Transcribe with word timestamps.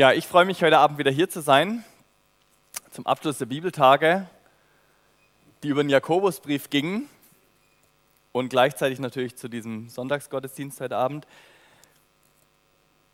Ja, 0.00 0.14
ich 0.14 0.26
freue 0.26 0.46
mich 0.46 0.62
heute 0.62 0.78
Abend 0.78 0.96
wieder 0.96 1.10
hier 1.10 1.28
zu 1.28 1.42
sein 1.42 1.84
zum 2.90 3.06
Abschluss 3.06 3.36
der 3.36 3.44
Bibeltage, 3.44 4.26
die 5.62 5.68
über 5.68 5.84
den 5.84 5.90
Jakobusbrief 5.90 6.70
gingen 6.70 7.06
und 8.32 8.48
gleichzeitig 8.48 8.98
natürlich 8.98 9.36
zu 9.36 9.48
diesem 9.48 9.90
Sonntagsgottesdienst 9.90 10.80
heute 10.80 10.96
Abend. 10.96 11.26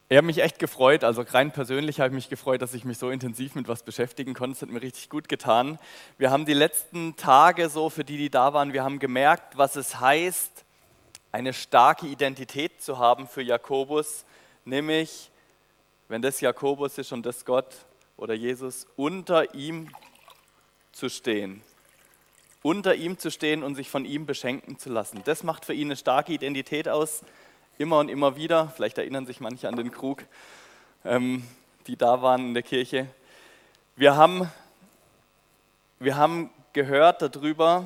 Ich 0.09 0.17
habe 0.17 0.29
mich 0.29 0.39
echt 0.39 0.61
gefreut, 0.61 1.03
also 1.03 1.23
rein 1.23 1.51
persönlich 1.51 1.99
habe 1.99 2.11
ich 2.11 2.15
mich 2.15 2.29
gefreut, 2.29 2.63
dass 2.63 2.73
ich 2.73 2.85
mich 2.85 2.99
so 2.99 3.11
intensiv 3.11 3.57
mit 3.57 3.67
was 3.67 3.83
beschäftigen 3.83 4.35
konnte. 4.35 4.55
Es 4.55 4.63
hat 4.63 4.71
mir 4.71 4.81
richtig 4.81 5.11
gut 5.11 5.29
getan. 5.29 5.81
Wir 6.19 6.31
haben 6.31 6.47
die 6.47 6.55
letzten 6.55 7.17
Tage 7.17 7.69
so, 7.69 7.91
für 7.91 8.05
die, 8.05 8.17
die 8.17 8.31
da 8.31 8.55
waren, 8.55 8.73
wir 8.73 8.85
haben 8.85 9.01
gemerkt, 9.01 9.59
was 9.59 9.75
es 9.75 9.99
heißt, 9.99 10.65
eine 11.33 11.53
starke 11.53 12.07
Identität 12.07 12.81
zu 12.81 13.01
haben 13.01 13.27
für 13.27 13.43
Jakobus, 13.43 14.25
nämlich 14.65 15.33
wenn 16.09 16.23
das 16.23 16.41
Jakobus 16.41 16.99
ist 16.99 17.13
und 17.13 17.27
das 17.27 17.45
Gott 17.45 17.75
oder 18.17 18.35
Jesus, 18.35 18.87
unter 18.97 19.55
ihm 19.55 19.91
zu 20.93 21.09
stehen. 21.09 21.63
Unter 22.63 22.95
ihm 22.95 23.19
zu 23.19 23.31
stehen 23.31 23.63
und 23.63 23.75
sich 23.75 23.91
von 23.91 24.05
ihm 24.05 24.27
beschenken 24.27 24.79
zu 24.79 24.91
lassen. 24.91 25.23
Das 25.25 25.43
macht 25.43 25.65
für 25.65 25.75
ihn 25.75 25.89
eine 25.89 25.97
starke 25.97 26.33
Identität 26.33 26.89
aus, 26.89 27.23
immer 27.79 27.99
und 27.99 28.09
immer 28.09 28.37
wieder. 28.37 28.73
Vielleicht 28.75 28.99
erinnern 28.99 29.27
sich 29.27 29.41
manche 29.41 29.69
an 29.69 29.77
den 29.77 29.91
Krug, 29.91 30.25
ähm, 31.05 31.47
die 31.87 31.97
da 31.97 32.23
waren 32.23 32.49
in 32.49 32.55
der 32.55 32.63
Kirche. 32.63 33.07
Wir 33.95 34.17
haben, 34.17 34.51
wir 35.99 36.17
haben 36.17 36.51
gehört 36.73 37.23
darüber, 37.23 37.85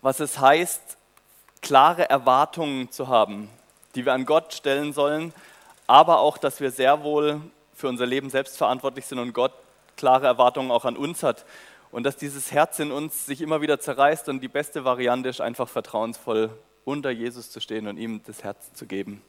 was 0.00 0.20
es 0.20 0.38
heißt, 0.38 0.96
klare 1.60 2.08
Erwartungen 2.08 2.90
zu 2.90 3.08
haben, 3.08 3.50
die 3.94 4.04
wir 4.04 4.12
an 4.12 4.26
Gott 4.26 4.54
stellen 4.54 4.92
sollen 4.92 5.32
aber 5.88 6.20
auch, 6.20 6.38
dass 6.38 6.60
wir 6.60 6.70
sehr 6.70 7.02
wohl 7.02 7.40
für 7.74 7.88
unser 7.88 8.06
Leben 8.06 8.30
selbst 8.30 8.56
verantwortlich 8.56 9.06
sind 9.06 9.18
und 9.18 9.32
Gott 9.32 9.52
klare 9.96 10.26
Erwartungen 10.26 10.70
auch 10.70 10.84
an 10.84 10.96
uns 10.96 11.24
hat. 11.24 11.44
Und 11.90 12.04
dass 12.04 12.16
dieses 12.16 12.52
Herz 12.52 12.78
in 12.78 12.92
uns 12.92 13.26
sich 13.26 13.40
immer 13.40 13.62
wieder 13.62 13.80
zerreißt 13.80 14.28
und 14.28 14.40
die 14.40 14.48
beste 14.48 14.84
Variante 14.84 15.28
ist, 15.30 15.40
einfach 15.40 15.68
vertrauensvoll 15.68 16.50
unter 16.84 17.10
Jesus 17.10 17.50
zu 17.50 17.60
stehen 17.60 17.88
und 17.88 17.96
ihm 17.96 18.22
das 18.26 18.44
Herz 18.44 18.72
zu 18.74 18.86
geben. 18.86 19.22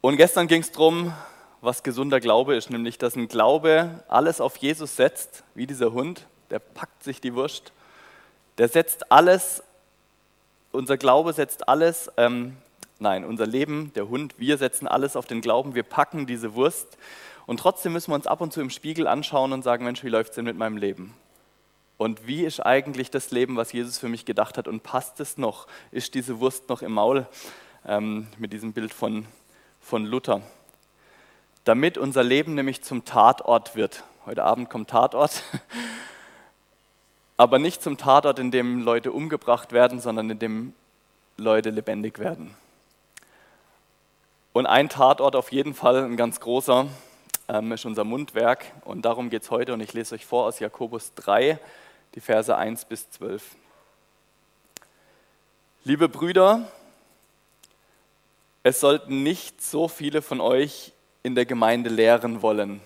Und 0.00 0.18
gestern 0.18 0.46
ging 0.46 0.60
es 0.60 0.70
darum, 0.70 1.14
was 1.62 1.82
gesunder 1.82 2.20
Glaube 2.20 2.54
ist, 2.54 2.68
nämlich 2.68 2.98
dass 2.98 3.16
ein 3.16 3.26
Glaube 3.26 4.04
alles 4.08 4.42
auf 4.42 4.56
Jesus 4.58 4.96
setzt, 4.96 5.44
wie 5.54 5.66
dieser 5.66 5.92
Hund, 5.92 6.26
der 6.50 6.58
packt 6.58 7.02
sich 7.02 7.22
die 7.22 7.34
Wurst, 7.34 7.72
der 8.58 8.68
setzt 8.68 9.10
alles, 9.10 9.62
unser 10.72 10.98
Glaube 10.98 11.32
setzt 11.32 11.66
alles 11.66 12.12
ähm, 12.18 12.58
Nein, 12.98 13.24
unser 13.24 13.46
Leben, 13.46 13.92
der 13.94 14.08
Hund, 14.08 14.34
wir 14.38 14.56
setzen 14.56 14.86
alles 14.86 15.16
auf 15.16 15.26
den 15.26 15.40
Glauben, 15.40 15.74
wir 15.74 15.82
packen 15.82 16.26
diese 16.26 16.54
Wurst 16.54 16.96
und 17.46 17.58
trotzdem 17.58 17.92
müssen 17.92 18.12
wir 18.12 18.14
uns 18.14 18.26
ab 18.26 18.40
und 18.40 18.52
zu 18.52 18.60
im 18.60 18.70
Spiegel 18.70 19.06
anschauen 19.06 19.52
und 19.52 19.62
sagen, 19.62 19.84
Mensch, 19.84 20.04
wie 20.04 20.08
läuft 20.08 20.30
es 20.30 20.36
denn 20.36 20.44
mit 20.44 20.56
meinem 20.56 20.76
Leben? 20.76 21.14
Und 21.96 22.26
wie 22.26 22.44
ist 22.44 22.60
eigentlich 22.60 23.10
das 23.10 23.30
Leben, 23.30 23.56
was 23.56 23.72
Jesus 23.72 23.98
für 23.98 24.08
mich 24.08 24.24
gedacht 24.24 24.58
hat 24.58 24.68
und 24.68 24.82
passt 24.82 25.20
es 25.20 25.38
noch? 25.38 25.66
Ist 25.90 26.14
diese 26.14 26.40
Wurst 26.40 26.68
noch 26.68 26.82
im 26.82 26.92
Maul? 26.92 27.26
Ähm, 27.86 28.26
mit 28.38 28.52
diesem 28.52 28.72
Bild 28.72 28.92
von, 28.92 29.26
von 29.80 30.04
Luther. 30.04 30.40
Damit 31.64 31.98
unser 31.98 32.22
Leben 32.22 32.54
nämlich 32.54 32.82
zum 32.82 33.04
Tatort 33.04 33.76
wird. 33.76 34.04
Heute 34.26 34.42
Abend 34.42 34.70
kommt 34.70 34.90
Tatort. 34.90 35.42
Aber 37.36 37.58
nicht 37.58 37.82
zum 37.82 37.96
Tatort, 37.96 38.38
in 38.38 38.50
dem 38.50 38.82
Leute 38.82 39.12
umgebracht 39.12 39.72
werden, 39.72 40.00
sondern 40.00 40.30
in 40.30 40.38
dem 40.38 40.72
Leute 41.36 41.70
lebendig 41.70 42.18
werden. 42.18 42.54
Und 44.54 44.66
ein 44.66 44.88
Tatort 44.88 45.34
auf 45.34 45.50
jeden 45.50 45.74
Fall, 45.74 46.04
ein 46.04 46.16
ganz 46.16 46.38
großer, 46.38 46.86
ähm, 47.48 47.72
ist 47.72 47.84
unser 47.86 48.04
Mundwerk. 48.04 48.64
Und 48.84 49.04
darum 49.04 49.28
geht 49.28 49.42
es 49.42 49.50
heute. 49.50 49.72
Und 49.74 49.80
ich 49.80 49.92
lese 49.94 50.14
euch 50.14 50.24
vor 50.24 50.44
aus 50.44 50.60
Jakobus 50.60 51.12
3, 51.16 51.58
die 52.14 52.20
Verse 52.20 52.56
1 52.56 52.84
bis 52.84 53.10
12. 53.10 53.42
Liebe 55.82 56.08
Brüder, 56.08 56.68
es 58.62 58.78
sollten 58.78 59.24
nicht 59.24 59.60
so 59.60 59.88
viele 59.88 60.22
von 60.22 60.40
euch 60.40 60.92
in 61.24 61.34
der 61.34 61.46
Gemeinde 61.46 61.90
lehren 61.90 62.40
wollen. 62.40 62.80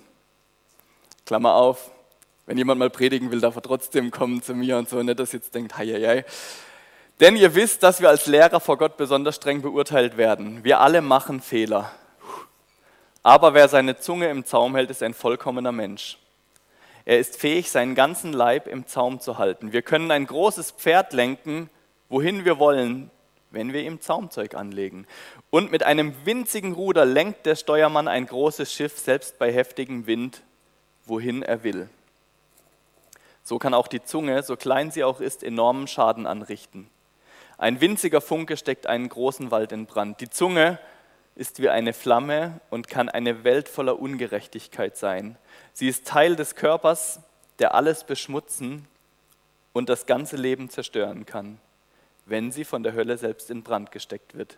Klammer 1.27 1.53
auf, 1.53 1.91
wenn 2.47 2.57
jemand 2.57 2.79
mal 2.79 2.89
predigen 2.89 3.31
will, 3.31 3.43
darf 3.43 3.57
er 3.57 3.63
trotzdem 3.63 4.11
kommen 4.11 4.41
zu 4.41 4.55
mir 4.55 4.79
und 4.79 4.89
so, 4.89 5.03
nicht, 5.03 5.21
dass 5.21 5.33
jetzt 5.33 5.55
denkt, 5.55 5.77
hei, 5.77 5.87
hei, 5.87 6.01
hei. 6.01 6.25
Denn 7.21 7.35
ihr 7.35 7.55
wisst, 7.55 7.83
dass 7.83 8.01
wir 8.01 8.09
als 8.09 8.27
Lehrer 8.27 8.61
vor 8.61 8.79
Gott 8.79 8.97
besonders 8.97 9.37
streng 9.37 9.61
beurteilt 9.61 10.17
werden. 10.17 10.63
Wir 10.63 10.81
alle 10.81 11.03
machen 11.03 11.41
Fehler. 11.41 11.91
Aber 13.25 13.55
wer 13.55 13.69
seine 13.69 13.99
Zunge 13.99 14.29
im 14.29 14.45
Zaum 14.45 14.77
hält, 14.77 14.91
ist 14.91 15.03
ein 15.03 15.15
vollkommener 15.15 15.73
Mensch. 15.73 16.19
Er 17.05 17.19
ist 17.19 17.37
fähig, 17.37 17.71
seinen 17.71 17.95
ganzen 17.95 18.33
Leib 18.33 18.69
im 18.69 18.87
Zaum 18.87 19.19
zu 19.19 19.39
halten. 19.39 19.73
Wir 19.73 19.83
können 19.83 20.11
ein 20.11 20.27
großes 20.27 20.73
Pferd 20.73 21.13
lenken, 21.13 21.71
wohin 22.09 22.45
wir 22.45 22.59
wollen, 22.59 23.11
wenn 23.51 23.73
wir 23.73 23.83
ihm 23.83 24.01
Zaumzeug 24.01 24.55
anlegen. 24.55 25.07
Und 25.51 25.73
mit 25.73 25.83
einem 25.83 26.15
winzigen 26.25 26.73
Ruder 26.73 27.05
lenkt 27.05 27.47
der 27.47 27.57
Steuermann 27.57 28.07
ein 28.07 28.27
großes 28.27 28.73
Schiff, 28.73 28.99
selbst 28.99 29.39
bei 29.39 29.53
heftigem 29.53 30.07
Wind, 30.07 30.43
wohin 31.05 31.43
er 31.43 31.65
will. 31.65 31.89
So 33.43 33.59
kann 33.59 33.75
auch 33.75 33.89
die 33.89 34.03
Zunge, 34.03 34.43
so 34.43 34.57
klein 34.57 34.91
sie 34.91 35.03
auch 35.03 35.21
ist, 35.21 35.43
enormen 35.43 35.89
Schaden 35.89 36.27
anrichten. 36.27 36.89
Ein 37.59 37.81
winziger 37.81 38.21
Funke 38.21 38.57
steckt 38.57 38.87
einen 38.87 39.09
großen 39.09 39.51
Wald 39.51 39.73
in 39.73 39.87
Brand. 39.87 40.21
Die 40.21 40.31
Zunge 40.31 40.79
ist 41.35 41.61
wie 41.61 41.69
eine 41.69 41.93
Flamme 41.93 42.61
und 42.71 42.89
kann 42.89 43.09
eine 43.09 43.43
Welt 43.43 43.69
voller 43.69 43.99
Ungerechtigkeit 43.99 44.97
sein. 44.97 45.37
Sie 45.73 45.89
ist 45.89 46.07
Teil 46.07 46.37
des 46.37 46.55
Körpers, 46.55 47.21
der 47.59 47.75
alles 47.75 48.05
beschmutzen 48.05 48.87
und 49.73 49.89
das 49.89 50.07
ganze 50.07 50.37
Leben 50.37 50.71
zerstören 50.71 51.27
kann, 51.27 51.59
wenn 52.27 52.53
sie 52.53 52.65
von 52.65 52.85
der 52.85 52.93
Hölle 52.93 53.19
selbst 53.19 53.51
in 53.51 53.65
Brand 53.65 53.91
gesteckt 53.91 54.37
wird. 54.37 54.57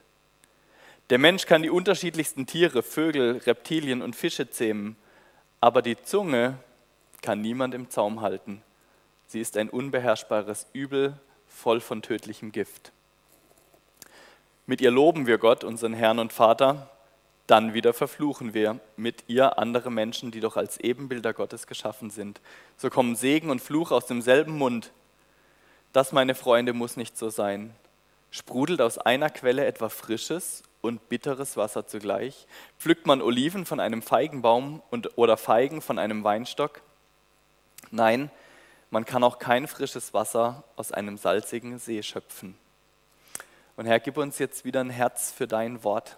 Der 1.09 1.19
Mensch 1.19 1.47
kann 1.47 1.63
die 1.63 1.71
unterschiedlichsten 1.71 2.47
Tiere, 2.47 2.83
Vögel, 2.83 3.39
Reptilien 3.39 4.03
und 4.03 4.15
Fische 4.15 4.51
zähmen, 4.51 4.97
aber 5.61 5.81
die 5.81 6.01
Zunge 6.01 6.59
kann 7.23 7.41
niemand 7.41 7.75
im 7.75 7.89
Zaum 7.89 8.21
halten. 8.21 8.63
Sie 9.27 9.41
ist 9.41 9.57
ein 9.57 9.71
unbeherrschbares 9.71 10.67
Übel 10.73 11.19
voll 11.61 11.81
von 11.81 12.03
tödlichem 12.03 12.53
Gift. 12.53 12.93
Mit 14.67 14.81
ihr 14.81 14.91
loben 14.91 15.27
wir 15.27 15.39
Gott, 15.39 15.63
unseren 15.63 15.93
Herrn 15.93 16.19
und 16.19 16.33
Vater, 16.33 16.89
dann 17.47 17.75
wieder 17.75 17.93
verfluchen 17.93 18.55
wir 18.55 18.79
mit 18.97 19.25
ihr 19.27 19.59
andere 19.59 19.91
Menschen, 19.91 20.31
die 20.31 20.41
doch 20.41 20.57
als 20.57 20.79
Ebenbilder 20.79 21.35
Gottes 21.35 21.67
geschaffen 21.67 22.11
sind. 22.11 22.41
So 22.77 22.89
kommen 22.89 23.17
Segen 23.17 23.51
und 23.51 23.61
Fluch 23.61 23.91
aus 23.91 24.07
demselben 24.07 24.57
Mund. 24.57 24.93
Das, 25.93 26.13
meine 26.13 26.37
Freunde, 26.37 26.73
muss 26.73 26.97
nicht 26.97 27.19
so 27.19 27.29
sein. 27.29 27.75
Sprudelt 28.31 28.81
aus 28.81 28.99
einer 28.99 29.29
Quelle 29.29 29.67
etwa 29.67 29.89
frisches 29.89 30.63
und 30.81 31.09
bitteres 31.09 31.57
Wasser 31.57 31.89
zugleich? 31.89 32.47
Pflückt 32.79 33.07
man 33.07 33.21
Oliven 33.21 33.67
von 33.67 33.81
einem 33.81 34.01
Feigenbaum 34.01 34.81
und, 34.91 35.19
oder 35.19 35.37
Feigen 35.37 35.83
von 35.83 35.99
einem 35.99 36.23
Weinstock? 36.23 36.81
Nein, 37.91 38.31
man 38.91 39.05
kann 39.05 39.23
auch 39.23 39.39
kein 39.39 39.69
frisches 39.69 40.13
Wasser 40.13 40.65
aus 40.77 40.93
einem 40.93 41.17
salzigen 41.17 41.79
See 41.79 42.03
schöpfen. 42.03 42.59
Und 43.77 43.87
Herr, 43.87 44.01
gib 44.01 44.17
uns 44.17 44.39
jetzt 44.39 44.65
wieder 44.65 44.81
ein 44.81 44.91
Herz 44.91 45.33
für 45.33 45.47
dein 45.47 45.85
Wort 45.85 46.17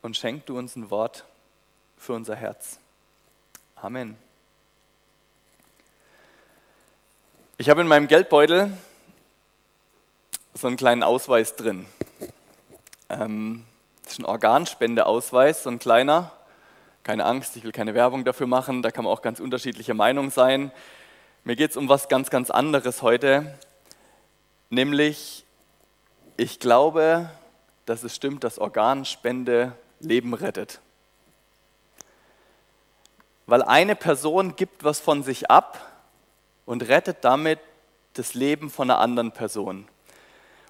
und 0.00 0.16
schenk 0.16 0.46
du 0.46 0.56
uns 0.56 0.76
ein 0.76 0.90
Wort 0.90 1.24
für 1.96 2.12
unser 2.12 2.36
Herz. 2.36 2.78
Amen. 3.76 4.16
Ich 7.58 7.68
habe 7.68 7.80
in 7.80 7.88
meinem 7.88 8.06
Geldbeutel 8.06 8.72
so 10.54 10.68
einen 10.68 10.76
kleinen 10.76 11.02
Ausweis 11.02 11.56
drin. 11.56 11.86
Ähm, 13.08 13.64
das 14.04 14.12
ist 14.12 14.18
ein 14.20 14.24
Organspendeausweis, 14.24 15.64
so 15.64 15.70
ein 15.70 15.80
kleiner. 15.80 16.32
Keine 17.02 17.24
Angst, 17.24 17.56
ich 17.56 17.64
will 17.64 17.72
keine 17.72 17.94
Werbung 17.94 18.24
dafür 18.24 18.46
machen, 18.46 18.82
da 18.82 18.90
kann 18.90 19.04
man 19.04 19.12
auch 19.12 19.22
ganz 19.22 19.40
unterschiedliche 19.40 19.94
Meinungen 19.94 20.30
sein. 20.30 20.70
Mir 21.44 21.56
geht 21.56 21.70
es 21.70 21.76
um 21.76 21.88
was 21.88 22.08
ganz, 22.08 22.30
ganz 22.30 22.50
anderes 22.50 23.02
heute, 23.02 23.58
nämlich 24.70 25.44
ich 26.36 26.60
glaube, 26.60 27.30
dass 27.86 28.02
es 28.02 28.14
stimmt, 28.14 28.44
dass 28.44 28.58
Organspende 28.58 29.72
Leben 30.00 30.34
rettet. 30.34 30.80
Weil 33.46 33.62
eine 33.62 33.96
Person 33.96 34.56
gibt 34.56 34.84
was 34.84 35.00
von 35.00 35.22
sich 35.22 35.50
ab 35.50 35.80
und 36.66 36.86
rettet 36.88 37.18
damit 37.22 37.60
das 38.12 38.34
Leben 38.34 38.68
von 38.68 38.90
einer 38.90 39.00
anderen 39.00 39.32
Person. 39.32 39.88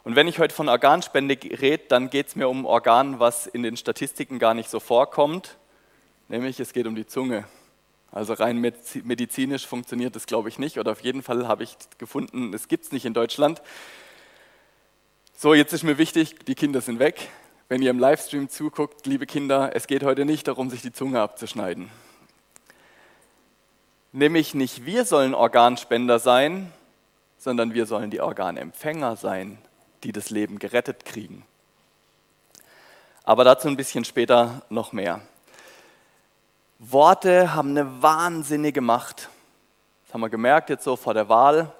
Und 0.04 0.16
wenn 0.16 0.28
ich 0.28 0.38
heute 0.38 0.54
von 0.54 0.68
Organspende 0.68 1.36
rede, 1.60 1.84
dann 1.88 2.08
geht 2.08 2.28
es 2.28 2.36
mir 2.36 2.48
um 2.48 2.64
Organ, 2.64 3.18
was 3.18 3.46
in 3.46 3.62
den 3.62 3.76
Statistiken 3.76 4.38
gar 4.38 4.54
nicht 4.54 4.70
so 4.70 4.80
vorkommt, 4.80 5.56
nämlich 6.28 6.60
es 6.60 6.72
geht 6.72 6.86
um 6.86 6.94
die 6.94 7.06
Zunge. 7.06 7.44
Also 8.10 8.32
rein 8.32 8.58
medizinisch 8.58 9.66
funktioniert 9.66 10.16
das, 10.16 10.26
glaube 10.26 10.48
ich, 10.48 10.58
nicht. 10.58 10.78
Oder 10.78 10.92
auf 10.92 11.00
jeden 11.00 11.22
Fall 11.22 11.46
habe 11.46 11.64
ich 11.64 11.76
gefunden, 11.98 12.54
es 12.54 12.68
gibt 12.68 12.84
es 12.84 12.92
nicht 12.92 13.04
in 13.04 13.14
Deutschland. 13.14 13.62
So, 15.36 15.54
jetzt 15.54 15.72
ist 15.72 15.82
mir 15.82 15.98
wichtig, 15.98 16.36
die 16.46 16.54
Kinder 16.54 16.80
sind 16.80 16.98
weg. 16.98 17.28
wenn 17.68 17.82
ihr 17.82 17.90
im 17.90 17.98
Livestream 17.98 18.48
zuguckt, 18.48 19.06
liebe 19.06 19.26
Kinder, 19.26 19.72
es 19.74 19.86
geht 19.86 20.02
heute 20.02 20.24
nicht 20.24 20.48
darum, 20.48 20.70
sich 20.70 20.80
die 20.80 20.92
Zunge 20.92 21.20
abzuschneiden. 21.20 21.90
Nämlich 24.12 24.54
nicht 24.54 24.86
wir 24.86 25.04
sollen 25.04 25.34
Organspender 25.34 26.18
sein, 26.18 26.72
sondern 27.36 27.74
wir 27.74 27.84
sollen 27.84 28.10
die 28.10 28.22
Organempfänger 28.22 29.16
sein, 29.16 29.58
die 30.02 30.12
das 30.12 30.30
Leben 30.30 30.58
gerettet 30.58 31.04
kriegen. 31.04 31.44
Aber 33.22 33.44
dazu 33.44 33.68
ein 33.68 33.76
bisschen 33.76 34.06
später 34.06 34.62
noch 34.70 34.92
mehr. 34.92 35.20
Worte 36.80 37.54
haben 37.54 37.70
eine 37.70 38.02
wahnsinnige 38.02 38.80
Macht. 38.80 39.30
Das 40.04 40.14
haben 40.14 40.20
wir 40.20 40.28
gemerkt 40.28 40.70
jetzt 40.70 40.84
so 40.84 40.94
vor 40.94 41.12
der 41.12 41.28
Wahl. 41.28 41.72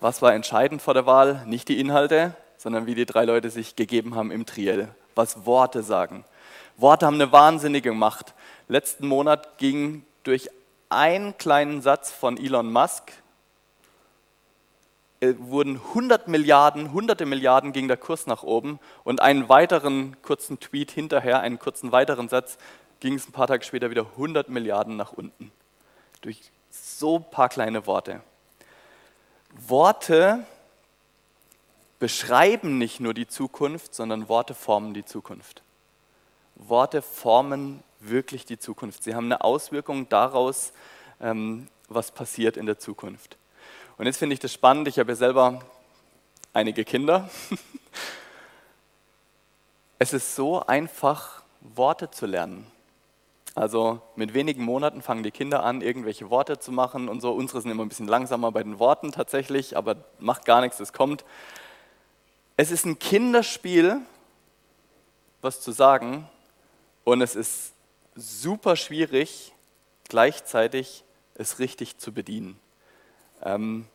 Was 0.00 0.22
war 0.22 0.32
entscheidend 0.32 0.80
vor 0.80 0.94
der 0.94 1.04
Wahl? 1.04 1.42
Nicht 1.44 1.68
die 1.68 1.78
Inhalte, 1.78 2.34
sondern 2.56 2.86
wie 2.86 2.94
die 2.94 3.04
drei 3.04 3.26
Leute 3.26 3.50
sich 3.50 3.76
gegeben 3.76 4.14
haben 4.14 4.30
im 4.30 4.46
Triell. 4.46 4.88
Was 5.14 5.44
Worte 5.44 5.82
sagen. 5.82 6.24
Worte 6.78 7.04
haben 7.04 7.16
eine 7.16 7.32
wahnsinnige 7.32 7.92
Macht. 7.92 8.32
Letzten 8.66 9.06
Monat 9.06 9.58
ging 9.58 10.06
durch 10.22 10.48
einen 10.88 11.36
kleinen 11.36 11.82
Satz 11.82 12.10
von 12.10 12.38
Elon 12.38 12.72
Musk, 12.72 13.12
äh, 15.20 15.34
wurden 15.38 15.76
100 15.76 16.28
Milliarden, 16.28 16.94
hunderte 16.94 17.26
Milliarden 17.26 17.72
ging 17.72 17.88
der 17.88 17.96
Kurs 17.98 18.26
nach 18.26 18.42
oben 18.42 18.78
und 19.04 19.20
einen 19.20 19.50
weiteren 19.50 20.16
kurzen 20.22 20.60
Tweet 20.60 20.90
hinterher, 20.90 21.40
einen 21.40 21.58
kurzen 21.58 21.92
weiteren 21.92 22.30
Satz, 22.30 22.56
ging 23.00 23.14
es 23.14 23.28
ein 23.28 23.32
paar 23.32 23.46
Tage 23.46 23.64
später 23.64 23.90
wieder 23.90 24.06
100 24.06 24.48
Milliarden 24.48 24.96
nach 24.96 25.12
unten. 25.12 25.52
Durch 26.20 26.50
so 26.70 27.16
ein 27.16 27.30
paar 27.30 27.48
kleine 27.48 27.86
Worte. 27.86 28.22
Worte 29.52 30.44
beschreiben 31.98 32.78
nicht 32.78 33.00
nur 33.00 33.14
die 33.14 33.26
Zukunft, 33.26 33.94
sondern 33.94 34.28
Worte 34.28 34.54
formen 34.54 34.94
die 34.94 35.04
Zukunft. 35.04 35.62
Worte 36.54 37.02
formen 37.02 37.82
wirklich 38.00 38.44
die 38.44 38.58
Zukunft. 38.58 39.02
Sie 39.02 39.14
haben 39.14 39.26
eine 39.26 39.42
Auswirkung 39.42 40.08
daraus, 40.08 40.72
ähm, 41.20 41.68
was 41.88 42.10
passiert 42.10 42.56
in 42.56 42.66
der 42.66 42.78
Zukunft. 42.78 43.36
Und 43.98 44.06
jetzt 44.06 44.18
finde 44.18 44.34
ich 44.34 44.40
das 44.40 44.52
spannend, 44.52 44.88
ich 44.88 44.98
habe 44.98 45.12
ja 45.12 45.16
selber 45.16 45.60
einige 46.52 46.84
Kinder. 46.84 47.30
Es 49.98 50.12
ist 50.12 50.36
so 50.36 50.60
einfach, 50.60 51.42
Worte 51.62 52.10
zu 52.10 52.26
lernen. 52.26 52.70
Also 53.56 54.02
mit 54.16 54.34
wenigen 54.34 54.62
Monaten 54.62 55.00
fangen 55.00 55.22
die 55.22 55.30
Kinder 55.30 55.64
an, 55.64 55.80
irgendwelche 55.80 56.28
Worte 56.28 56.58
zu 56.58 56.72
machen 56.72 57.08
und 57.08 57.22
so. 57.22 57.32
Unsere 57.32 57.62
sind 57.62 57.70
immer 57.70 57.86
ein 57.86 57.88
bisschen 57.88 58.06
langsamer 58.06 58.52
bei 58.52 58.62
den 58.62 58.78
Worten 58.78 59.12
tatsächlich, 59.12 59.78
aber 59.78 59.96
macht 60.18 60.44
gar 60.44 60.60
nichts, 60.60 60.78
es 60.78 60.92
kommt. 60.92 61.24
Es 62.58 62.70
ist 62.70 62.84
ein 62.84 62.98
Kinderspiel, 62.98 63.96
was 65.40 65.62
zu 65.62 65.72
sagen, 65.72 66.28
und 67.04 67.22
es 67.22 67.34
ist 67.34 67.72
super 68.14 68.76
schwierig, 68.76 69.54
gleichzeitig 70.06 71.02
es 71.34 71.58
richtig 71.58 71.96
zu 71.96 72.12
bedienen. 72.12 72.60
Ähm, 73.42 73.86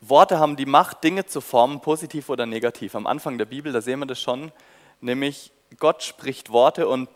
Worte 0.00 0.38
haben 0.38 0.56
die 0.56 0.64
Macht, 0.64 1.04
Dinge 1.04 1.26
zu 1.26 1.42
formen, 1.42 1.80
positiv 1.80 2.30
oder 2.30 2.46
negativ. 2.46 2.94
Am 2.94 3.06
Anfang 3.06 3.36
der 3.36 3.44
Bibel, 3.44 3.74
da 3.74 3.82
sehen 3.82 3.98
wir 3.98 4.06
das 4.06 4.22
schon, 4.22 4.52
nämlich 5.02 5.52
Gott 5.78 6.02
spricht 6.02 6.48
Worte 6.50 6.88
und 6.88 7.10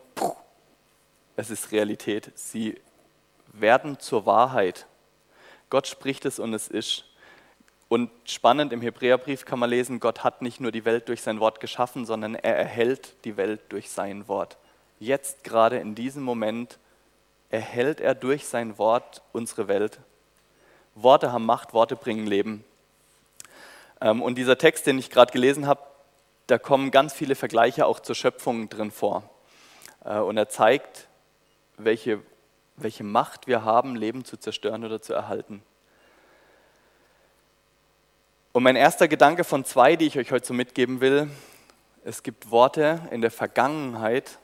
es 1.35 1.49
ist 1.49 1.71
Realität. 1.71 2.31
Sie 2.35 2.79
werden 3.53 3.99
zur 3.99 4.25
Wahrheit. 4.25 4.87
Gott 5.69 5.87
spricht 5.87 6.25
es 6.25 6.39
und 6.39 6.53
es 6.53 6.67
ist. 6.67 7.05
Und 7.89 8.09
spannend 8.25 8.73
im 8.73 8.81
Hebräerbrief 8.81 9.45
kann 9.45 9.59
man 9.59 9.69
lesen, 9.69 9.99
Gott 9.99 10.23
hat 10.23 10.41
nicht 10.41 10.59
nur 10.59 10.71
die 10.71 10.83
Welt 10.83 11.07
durch 11.07 11.21
sein 11.21 11.39
Wort 11.39 11.59
geschaffen, 11.59 12.05
sondern 12.05 12.35
er 12.35 12.57
erhält 12.57 13.15
die 13.23 13.37
Welt 13.37 13.61
durch 13.69 13.89
sein 13.89 14.27
Wort. 14.27 14.57
Jetzt 14.99 15.43
gerade 15.43 15.77
in 15.77 15.95
diesem 15.95 16.23
Moment 16.23 16.79
erhält 17.49 18.01
er 18.01 18.15
durch 18.15 18.45
sein 18.45 18.77
Wort 18.77 19.21
unsere 19.31 19.67
Welt. 19.67 19.99
Worte 20.95 21.31
haben 21.31 21.45
Macht, 21.45 21.73
Worte 21.73 21.95
bringen 21.95 22.27
Leben. 22.27 22.65
Ähm, 24.01 24.21
und 24.21 24.35
dieser 24.35 24.57
Text, 24.57 24.85
den 24.87 24.97
ich 24.97 25.09
gerade 25.09 25.31
gelesen 25.31 25.67
habe, 25.67 25.81
da 26.47 26.57
kommen 26.57 26.91
ganz 26.91 27.13
viele 27.13 27.35
Vergleiche 27.35 27.85
auch 27.85 27.99
zur 27.99 28.15
Schöpfung 28.15 28.69
drin 28.69 28.91
vor. 28.91 29.29
Äh, 30.07 30.19
und 30.19 30.37
er 30.37 30.49
zeigt, 30.49 31.07
welche, 31.77 32.21
welche 32.77 33.03
Macht 33.03 33.47
wir 33.47 33.63
haben, 33.63 33.95
Leben 33.95 34.25
zu 34.25 34.37
zerstören 34.37 34.83
oder 34.83 35.01
zu 35.01 35.13
erhalten. 35.13 35.61
Und 38.53 38.63
mein 38.63 38.75
erster 38.75 39.07
Gedanke 39.07 39.43
von 39.43 39.65
zwei, 39.65 39.95
die 39.95 40.05
ich 40.07 40.17
euch 40.17 40.31
heute 40.31 40.47
so 40.47 40.53
mitgeben 40.53 40.99
will, 41.01 41.29
es 42.03 42.23
gibt 42.23 42.49
Worte 42.49 43.01
in 43.11 43.21
der 43.21 43.29
Vergangenheit, 43.29 44.39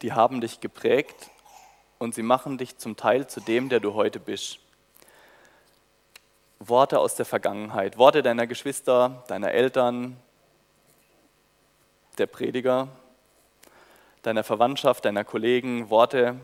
die 0.00 0.12
haben 0.12 0.40
dich 0.40 0.60
geprägt 0.60 1.30
und 1.98 2.14
sie 2.14 2.22
machen 2.22 2.56
dich 2.56 2.78
zum 2.78 2.96
Teil 2.96 3.26
zu 3.26 3.40
dem, 3.40 3.68
der 3.68 3.80
du 3.80 3.94
heute 3.94 4.20
bist. 4.20 4.58
Worte 6.60 6.98
aus 6.98 7.14
der 7.14 7.26
Vergangenheit, 7.26 7.98
Worte 7.98 8.22
deiner 8.22 8.46
Geschwister, 8.46 9.24
deiner 9.26 9.50
Eltern, 9.50 10.16
der 12.16 12.26
Prediger, 12.26 12.88
deiner 14.26 14.44
Verwandtschaft, 14.44 15.04
deiner 15.04 15.24
Kollegen, 15.24 15.90
Worte 15.90 16.36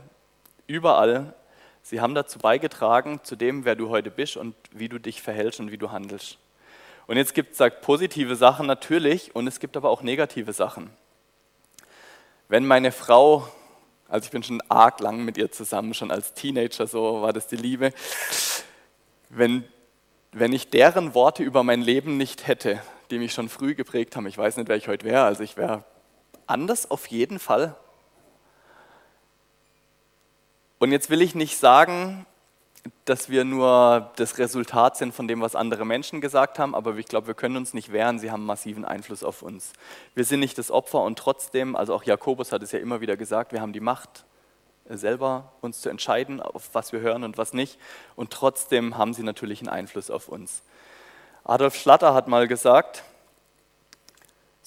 überall. 0.67 1.35
Sie 1.83 2.01
haben 2.01 2.15
dazu 2.15 2.39
beigetragen, 2.39 3.21
zu 3.23 3.37
dem, 3.37 3.65
wer 3.65 3.75
du 3.75 3.89
heute 3.89 4.11
bist 4.11 4.37
und 4.37 4.55
wie 4.71 4.89
du 4.89 4.99
dich 4.99 5.23
verhältst 5.23 5.61
und 5.61 5.71
wie 5.71 5.79
du 5.79 5.91
handelst. 5.91 6.39
Und 7.07 7.17
jetzt 7.17 7.35
gibt 7.35 7.59
es 7.59 7.73
positive 7.81 8.37
Sachen 8.37 8.67
natürlich 8.67 9.35
und 9.35 9.47
es 9.47 9.59
gibt 9.59 9.77
aber 9.77 9.91
auch 9.91 10.03
negative 10.03 10.53
Sachen. 10.53 10.91
Wenn 12.49 12.67
meine 12.67 12.93
Frau, 12.93 13.49
also 14.09 14.27
ich 14.27 14.31
bin 14.31 14.43
schon 14.43 14.63
arg 14.69 15.01
lang 15.01 15.25
mit 15.25 15.39
ihr 15.39 15.51
zusammen, 15.51 15.95
schon 15.95 16.11
als 16.11 16.35
Teenager, 16.35 16.87
so 16.87 17.23
war 17.23 17.33
das 17.33 17.47
die 17.47 17.57
Liebe, 17.57 17.93
wenn, 19.29 19.65
wenn 20.33 20.53
ich 20.53 20.69
deren 20.69 21.15
Worte 21.15 21.43
über 21.43 21.63
mein 21.63 21.81
Leben 21.81 22.17
nicht 22.17 22.47
hätte, 22.47 22.81
die 23.11 23.19
mich 23.19 23.33
schon 23.33 23.49
früh 23.49 23.75
geprägt 23.75 24.15
haben, 24.17 24.27
ich 24.27 24.37
weiß 24.37 24.57
nicht, 24.59 24.69
wer 24.69 24.77
ich 24.77 24.87
heute 24.87 25.07
wäre, 25.07 25.25
also 25.25 25.43
ich 25.43 25.57
wäre 25.57 25.85
anders 26.51 26.91
auf 26.91 27.07
jeden 27.07 27.39
Fall. 27.39 27.75
Und 30.79 30.93
jetzt 30.93 31.11
will 31.11 31.23
ich 31.23 31.35
nicht 31.35 31.59
sagen, 31.59 32.27
dass 33.05 33.29
wir 33.29 33.45
nur 33.45 34.11
das 34.17 34.39
Resultat 34.39 34.97
sind 34.97 35.15
von 35.15 35.29
dem, 35.29 35.41
was 35.41 35.55
andere 35.55 35.85
Menschen 35.85 36.21
gesagt 36.21 36.59
haben, 36.59 36.75
aber 36.75 36.97
ich 36.97 37.07
glaube, 37.07 37.27
wir 37.27 37.35
können 37.35 37.57
uns 37.57 37.75
nicht 37.75 37.93
wehren, 37.93 38.19
sie 38.19 38.31
haben 38.31 38.47
massiven 38.47 38.85
Einfluss 38.85 39.23
auf 39.23 39.43
uns. 39.43 39.73
Wir 40.15 40.25
sind 40.25 40.41
nicht 40.41 40.57
das 40.57 40.71
Opfer 40.71 41.03
und 41.03 41.19
trotzdem, 41.19 41.77
also 41.77 41.95
auch 41.95 42.05
Jakobus 42.05 42.53
hat 42.53 42.63
es 42.63 42.73
ja 42.73 42.79
immer 42.79 43.01
wieder 43.01 43.17
gesagt, 43.17 43.53
wir 43.53 43.61
haben 43.61 43.73
die 43.73 43.81
Macht, 43.81 44.25
selber 44.89 45.53
uns 45.61 45.81
zu 45.83 45.89
entscheiden, 45.89 46.41
auf 46.41 46.71
was 46.73 46.93
wir 46.93 47.01
hören 47.01 47.25
und 47.25 47.37
was 47.37 47.53
nicht, 47.53 47.79
und 48.17 48.31
trotzdem 48.31 48.97
haben 48.97 49.13
sie 49.13 49.23
natürlich 49.23 49.61
einen 49.61 49.69
Einfluss 49.69 50.11
auf 50.11 50.29
uns. 50.29 50.63
Adolf 51.45 51.75
Schlatter 51.75 52.15
hat 52.15 52.29
mal 52.29 52.49
gesagt, 52.49 53.05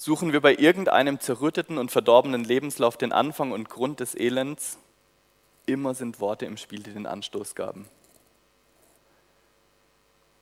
suchen 0.04 0.34
wir 0.34 0.42
bei 0.42 0.54
irgendeinem 0.54 1.18
zerrütteten 1.18 1.78
und 1.78 1.90
verdorbenen 1.90 2.44
Lebenslauf 2.44 2.98
den 2.98 3.10
Anfang 3.10 3.52
und 3.52 3.70
Grund 3.70 4.00
des 4.00 4.14
Elends, 4.14 4.76
immer 5.64 5.94
sind 5.94 6.20
Worte 6.20 6.44
im 6.44 6.58
Spiel, 6.58 6.82
die 6.82 6.92
den 6.92 7.06
Anstoß 7.06 7.54
gaben. 7.54 7.88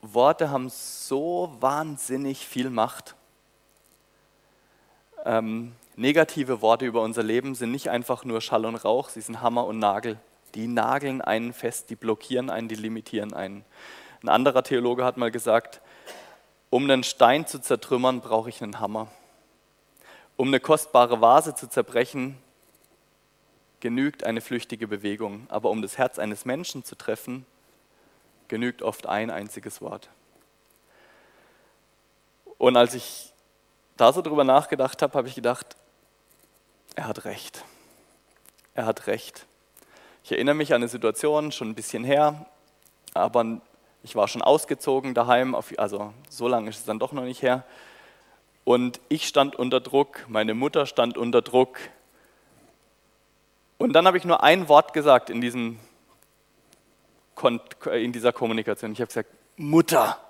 Worte 0.00 0.50
haben 0.50 0.68
so 0.68 1.56
wahnsinnig 1.60 2.44
viel 2.44 2.70
Macht. 2.70 3.14
Ähm, 5.24 5.76
negative 5.94 6.60
Worte 6.60 6.84
über 6.84 7.02
unser 7.02 7.22
Leben 7.22 7.54
sind 7.54 7.70
nicht 7.70 7.88
einfach 7.88 8.24
nur 8.24 8.40
Schall 8.40 8.66
und 8.66 8.74
Rauch, 8.74 9.10
sie 9.10 9.20
sind 9.20 9.42
Hammer 9.42 9.64
und 9.66 9.78
Nagel. 9.78 10.18
Die 10.56 10.66
nageln 10.66 11.20
einen 11.20 11.52
fest, 11.52 11.88
die 11.88 11.94
blockieren 11.94 12.50
einen, 12.50 12.66
die 12.66 12.74
limitieren 12.74 13.32
einen. 13.32 13.64
Ein 14.24 14.28
anderer 14.28 14.64
Theologe 14.64 15.04
hat 15.04 15.18
mal 15.18 15.30
gesagt, 15.30 15.80
um 16.68 16.82
einen 16.82 17.04
Stein 17.04 17.46
zu 17.46 17.60
zertrümmern, 17.60 18.20
brauche 18.22 18.48
ich 18.48 18.60
einen 18.60 18.80
Hammer. 18.80 19.06
Um 20.36 20.48
eine 20.48 20.60
kostbare 20.60 21.20
Vase 21.20 21.54
zu 21.54 21.68
zerbrechen, 21.68 22.38
genügt 23.80 24.24
eine 24.24 24.40
flüchtige 24.40 24.88
Bewegung. 24.88 25.46
Aber 25.48 25.70
um 25.70 25.82
das 25.82 25.98
Herz 25.98 26.18
eines 26.18 26.44
Menschen 26.44 26.84
zu 26.84 26.96
treffen, 26.96 27.46
genügt 28.48 28.82
oft 28.82 29.06
ein 29.06 29.30
einziges 29.30 29.80
Wort. 29.80 30.08
Und 32.58 32.76
als 32.76 32.94
ich 32.94 33.32
da 33.96 34.12
so 34.12 34.22
drüber 34.22 34.44
nachgedacht 34.44 35.02
habe, 35.02 35.14
habe 35.14 35.28
ich 35.28 35.34
gedacht, 35.34 35.76
er 36.94 37.06
hat 37.06 37.24
recht. 37.24 37.64
Er 38.74 38.86
hat 38.86 39.06
recht. 39.06 39.46
Ich 40.24 40.32
erinnere 40.32 40.54
mich 40.54 40.72
an 40.72 40.76
eine 40.76 40.88
Situation, 40.88 41.50
schon 41.50 41.70
ein 41.70 41.74
bisschen 41.74 42.04
her, 42.04 42.46
aber 43.14 43.60
ich 44.02 44.14
war 44.14 44.28
schon 44.28 44.42
ausgezogen 44.42 45.14
daheim, 45.14 45.56
also 45.76 46.12
so 46.28 46.48
lange 46.48 46.70
ist 46.70 46.78
es 46.78 46.84
dann 46.84 46.98
doch 46.98 47.12
noch 47.12 47.24
nicht 47.24 47.42
her. 47.42 47.64
Und 48.64 49.00
ich 49.08 49.26
stand 49.26 49.56
unter 49.56 49.80
Druck, 49.80 50.24
meine 50.28 50.54
Mutter 50.54 50.86
stand 50.86 51.18
unter 51.18 51.42
Druck. 51.42 51.78
Und 53.78 53.92
dann 53.92 54.06
habe 54.06 54.16
ich 54.16 54.24
nur 54.24 54.42
ein 54.42 54.68
Wort 54.68 54.92
gesagt 54.92 55.30
in 55.30 55.40
diesem 55.40 55.78
in 57.92 58.12
dieser 58.12 58.32
Kommunikation. 58.32 58.92
Ich 58.92 59.00
habe 59.00 59.08
gesagt, 59.08 59.30
Mutter, 59.56 60.20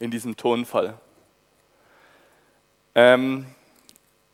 in 0.00 0.10
diesem 0.10 0.36
Tonfall. 0.36 0.98
Ähm, 2.96 3.46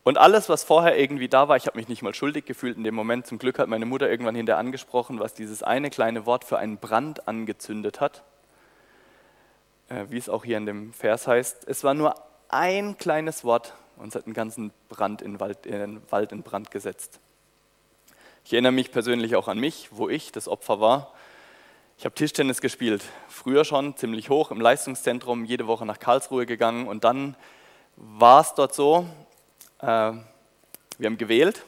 Und 0.04 0.18
alles, 0.18 0.48
was 0.48 0.62
vorher 0.62 0.96
irgendwie 0.96 1.26
da 1.28 1.48
war, 1.48 1.56
ich 1.56 1.66
habe 1.66 1.76
mich 1.76 1.88
nicht 1.88 2.00
mal 2.00 2.14
schuldig 2.14 2.44
gefühlt 2.44 2.76
in 2.76 2.84
dem 2.84 2.94
Moment. 2.94 3.26
Zum 3.26 3.38
Glück 3.38 3.58
hat 3.58 3.68
meine 3.68 3.86
Mutter 3.86 4.08
irgendwann 4.08 4.36
hinterher 4.36 4.60
angesprochen, 4.60 5.18
was 5.18 5.34
dieses 5.34 5.64
eine 5.64 5.90
kleine 5.90 6.26
Wort 6.26 6.44
für 6.44 6.58
einen 6.58 6.78
Brand 6.78 7.26
angezündet 7.26 8.00
hat. 8.00 8.22
Äh, 9.88 10.04
wie 10.08 10.16
es 10.16 10.28
auch 10.28 10.44
hier 10.44 10.58
in 10.58 10.66
dem 10.66 10.92
Vers 10.92 11.26
heißt. 11.26 11.66
Es 11.66 11.82
war 11.82 11.92
nur 11.94 12.14
ein 12.48 12.96
kleines 12.98 13.44
Wort 13.44 13.74
und 13.96 14.08
es 14.08 14.14
hat 14.14 14.26
einen 14.26 14.34
ganzen 14.34 14.72
Brand 14.88 15.22
in 15.22 15.40
Wald, 15.40 15.66
in 15.66 15.72
den 15.72 16.02
Wald 16.10 16.32
in 16.32 16.42
Brand 16.42 16.70
gesetzt. 16.70 17.20
Ich 18.44 18.52
erinnere 18.52 18.72
mich 18.72 18.92
persönlich 18.92 19.36
auch 19.36 19.48
an 19.48 19.58
mich, 19.58 19.88
wo 19.90 20.08
ich 20.08 20.32
das 20.32 20.48
Opfer 20.48 20.80
war. 20.80 21.12
Ich 21.98 22.04
habe 22.04 22.14
Tischtennis 22.14 22.60
gespielt, 22.60 23.02
früher 23.28 23.64
schon 23.64 23.96
ziemlich 23.96 24.28
hoch 24.28 24.50
im 24.50 24.60
Leistungszentrum, 24.60 25.44
jede 25.44 25.66
Woche 25.66 25.86
nach 25.86 25.98
Karlsruhe 25.98 26.46
gegangen 26.46 26.86
und 26.86 27.04
dann 27.04 27.36
war 27.96 28.42
es 28.42 28.54
dort 28.54 28.74
so, 28.74 29.06
äh, 29.80 29.86
wir 30.98 31.06
haben 31.06 31.18
gewählt 31.18 31.64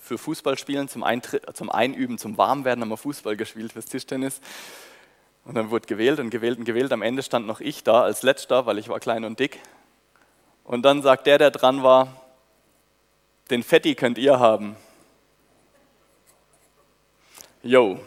für 0.00 0.16
Fußballspielen, 0.16 0.88
zum, 0.88 1.04
Eintritt, 1.04 1.44
zum 1.54 1.70
Einüben, 1.70 2.16
zum 2.16 2.38
Warmwerden 2.38 2.82
haben 2.82 2.88
wir 2.88 2.96
Fußball 2.96 3.36
gespielt 3.36 3.74
fürs 3.74 3.86
Tischtennis. 3.86 4.40
Und 5.48 5.54
dann 5.54 5.70
wurde 5.70 5.86
gewählt 5.86 6.20
und 6.20 6.28
gewählt 6.28 6.58
und 6.58 6.66
gewählt. 6.66 6.92
Am 6.92 7.00
Ende 7.00 7.22
stand 7.22 7.46
noch 7.46 7.60
ich 7.60 7.82
da 7.82 8.02
als 8.02 8.22
letzter, 8.22 8.66
weil 8.66 8.76
ich 8.76 8.90
war 8.90 9.00
klein 9.00 9.24
und 9.24 9.40
dick. 9.40 9.60
Und 10.62 10.82
dann 10.82 11.00
sagt 11.00 11.26
der, 11.26 11.38
der 11.38 11.50
dran 11.50 11.82
war, 11.82 12.20
den 13.48 13.62
Fetti 13.62 13.94
könnt 13.94 14.18
ihr 14.18 14.38
haben. 14.40 14.76
Yo. 17.62 17.98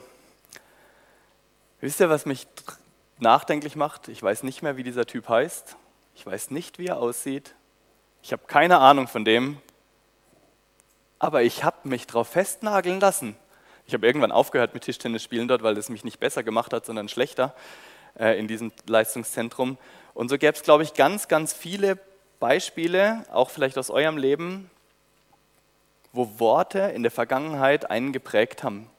Wisst 1.79 2.00
ihr, 2.00 2.12
was 2.12 2.27
mich 2.27 2.45
nachdenklich 3.17 3.75
macht? 3.75 4.07
Ich 4.07 4.21
weiß 4.21 4.43
nicht 4.43 4.62
mehr, 4.62 4.77
wie 4.77 4.83
dieser 4.83 5.07
Typ 5.07 5.27
heißt. 5.27 5.77
Ich 6.13 6.24
weiß 6.24 6.51
nicht, 6.51 6.77
wie 6.77 6.86
er 6.86 6.98
aussieht. 6.98 7.55
Ich 8.21 8.33
habe 8.33 8.43
keine 8.45 8.77
Ahnung 8.77 9.07
von 9.07 9.25
dem. 9.25 9.57
Aber 11.17 11.41
ich 11.41 11.63
habe 11.63 11.89
mich 11.89 12.05
darauf 12.05 12.27
festnageln 12.27 13.00
lassen. 13.00 13.36
Ich 13.91 13.93
habe 13.93 14.07
irgendwann 14.07 14.31
aufgehört 14.31 14.74
mit 14.74 14.83
Tischtennis 14.83 15.21
spielen 15.21 15.50
dort, 15.50 15.63
weil 15.63 15.77
es 15.77 15.89
mich 15.89 16.05
nicht 16.05 16.17
besser 16.17 16.43
gemacht 16.43 16.71
hat, 16.71 16.86
sondern 16.86 17.10
schlechter 17.10 17.53
äh, 18.17 18.39
in 18.39 18.48
diesem 18.48 18.71
Leistungszentrum. 18.88 19.77
Und 20.13 20.29
so 20.29 20.38
gäbe 20.38 20.53
es, 20.53 20.63
glaube 20.63 20.83
ich, 20.83 20.93
ganz, 20.93 21.27
ganz 21.27 21.51
viele 21.51 22.00
Beispiele, 22.39 23.25
auch 23.33 23.50
vielleicht 23.50 23.77
aus 23.77 23.89
eurem 23.89 24.17
Leben, 24.17 24.71
wo 26.13 26.39
Worte 26.39 26.79
in 26.95 27.03
der 27.03 27.12
Vergangenheit 27.12 27.91
einen 27.91 28.13
geprägt 28.13 28.63
haben. 28.63 28.89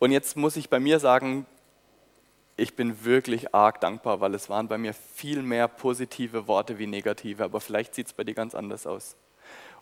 Und 0.00 0.10
jetzt 0.10 0.36
muss 0.36 0.56
ich 0.56 0.68
bei 0.68 0.80
mir 0.80 0.98
sagen, 0.98 1.46
ich 2.56 2.74
bin 2.74 3.04
wirklich 3.04 3.54
arg 3.54 3.80
dankbar, 3.80 4.20
weil 4.20 4.34
es 4.34 4.50
waren 4.50 4.66
bei 4.66 4.76
mir 4.76 4.92
viel 4.92 5.40
mehr 5.40 5.68
positive 5.68 6.48
Worte 6.48 6.80
wie 6.80 6.88
negative, 6.88 7.44
aber 7.44 7.60
vielleicht 7.60 7.94
sieht 7.94 8.08
es 8.08 8.12
bei 8.12 8.24
dir 8.24 8.34
ganz 8.34 8.56
anders 8.56 8.88
aus. 8.88 9.14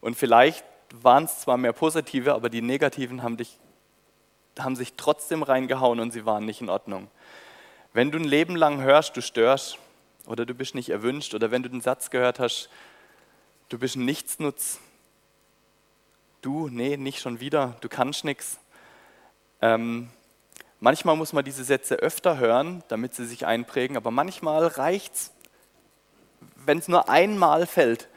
Und 0.02 0.18
vielleicht 0.18 0.66
waren 0.92 1.24
es 1.24 1.40
zwar 1.40 1.56
mehr 1.56 1.72
positive, 1.72 2.34
aber 2.34 2.50
die 2.50 2.62
negativen 2.62 3.22
haben, 3.22 3.36
dich, 3.36 3.58
haben 4.58 4.76
sich 4.76 4.94
trotzdem 4.96 5.42
reingehauen 5.42 6.00
und 6.00 6.12
sie 6.12 6.26
waren 6.26 6.44
nicht 6.44 6.60
in 6.60 6.68
Ordnung. 6.68 7.08
Wenn 7.92 8.10
du 8.10 8.18
ein 8.18 8.24
Leben 8.24 8.56
lang 8.56 8.80
hörst, 8.80 9.16
du 9.16 9.22
störst 9.22 9.78
oder 10.26 10.46
du 10.46 10.54
bist 10.54 10.74
nicht 10.74 10.90
erwünscht 10.90 11.34
oder 11.34 11.50
wenn 11.50 11.62
du 11.62 11.70
den 11.70 11.80
Satz 11.80 12.10
gehört 12.10 12.38
hast, 12.38 12.68
du 13.68 13.78
bist 13.78 13.96
ein 13.96 14.04
Nichtsnutz, 14.04 14.78
du, 16.42 16.68
nee, 16.68 16.96
nicht 16.96 17.20
schon 17.20 17.40
wieder, 17.40 17.76
du 17.80 17.88
kannst 17.88 18.24
nichts. 18.24 18.58
Ähm, 19.60 20.08
manchmal 20.78 21.16
muss 21.16 21.32
man 21.32 21.44
diese 21.44 21.64
Sätze 21.64 21.96
öfter 21.96 22.38
hören, 22.38 22.82
damit 22.88 23.14
sie 23.14 23.26
sich 23.26 23.46
einprägen, 23.46 23.96
aber 23.96 24.10
manchmal 24.10 24.66
reicht 24.66 25.14
es, 25.14 25.32
wenn 26.56 26.78
es 26.78 26.88
nur 26.88 27.08
einmal 27.08 27.66
fällt, 27.66 28.08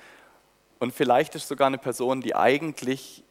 und 0.83 0.93
vielleicht 0.93 1.33
ist 1.35 1.47
sogar 1.47 1.67
eine 1.67 1.77
Person, 1.77 2.19
die 2.19 2.35
eigentlich 2.35 3.23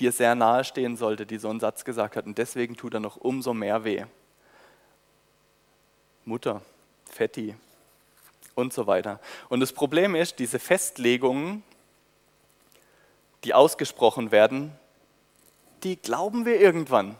dir 0.00 0.12
sehr 0.12 0.34
nahe 0.34 0.64
stehen 0.64 0.96
sollte, 0.96 1.26
die 1.26 1.38
so 1.38 1.50
einen 1.50 1.60
Satz 1.60 1.84
gesagt 1.84 2.16
hat. 2.16 2.26
Und 2.26 2.38
deswegen 2.38 2.76
tut 2.76 2.94
er 2.94 3.00
noch 3.00 3.16
umso 3.16 3.54
mehr 3.54 3.84
weh. 3.84 4.04
Mutter, 6.24 6.62
Fetti 7.10 7.54
und 8.54 8.72
so 8.72 8.86
weiter. 8.86 9.20
Und 9.48 9.60
das 9.60 9.72
Problem 9.72 10.14
ist, 10.14 10.38
diese 10.38 10.58
Festlegungen, 10.58 11.62
die 13.44 13.54
ausgesprochen 13.54 14.32
werden, 14.32 14.72
die 15.82 15.96
glauben 15.96 16.44
wir 16.44 16.60
irgendwann, 16.60 17.16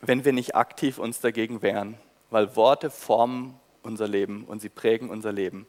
wenn 0.00 0.24
wir 0.24 0.32
nicht 0.32 0.54
aktiv 0.54 0.98
uns 0.98 1.20
dagegen 1.20 1.62
wehren. 1.62 1.98
Weil 2.30 2.56
Worte 2.56 2.90
formen 2.90 3.58
unser 3.82 4.06
Leben 4.06 4.44
und 4.44 4.60
sie 4.60 4.68
prägen 4.68 5.08
unser 5.08 5.32
Leben. 5.32 5.66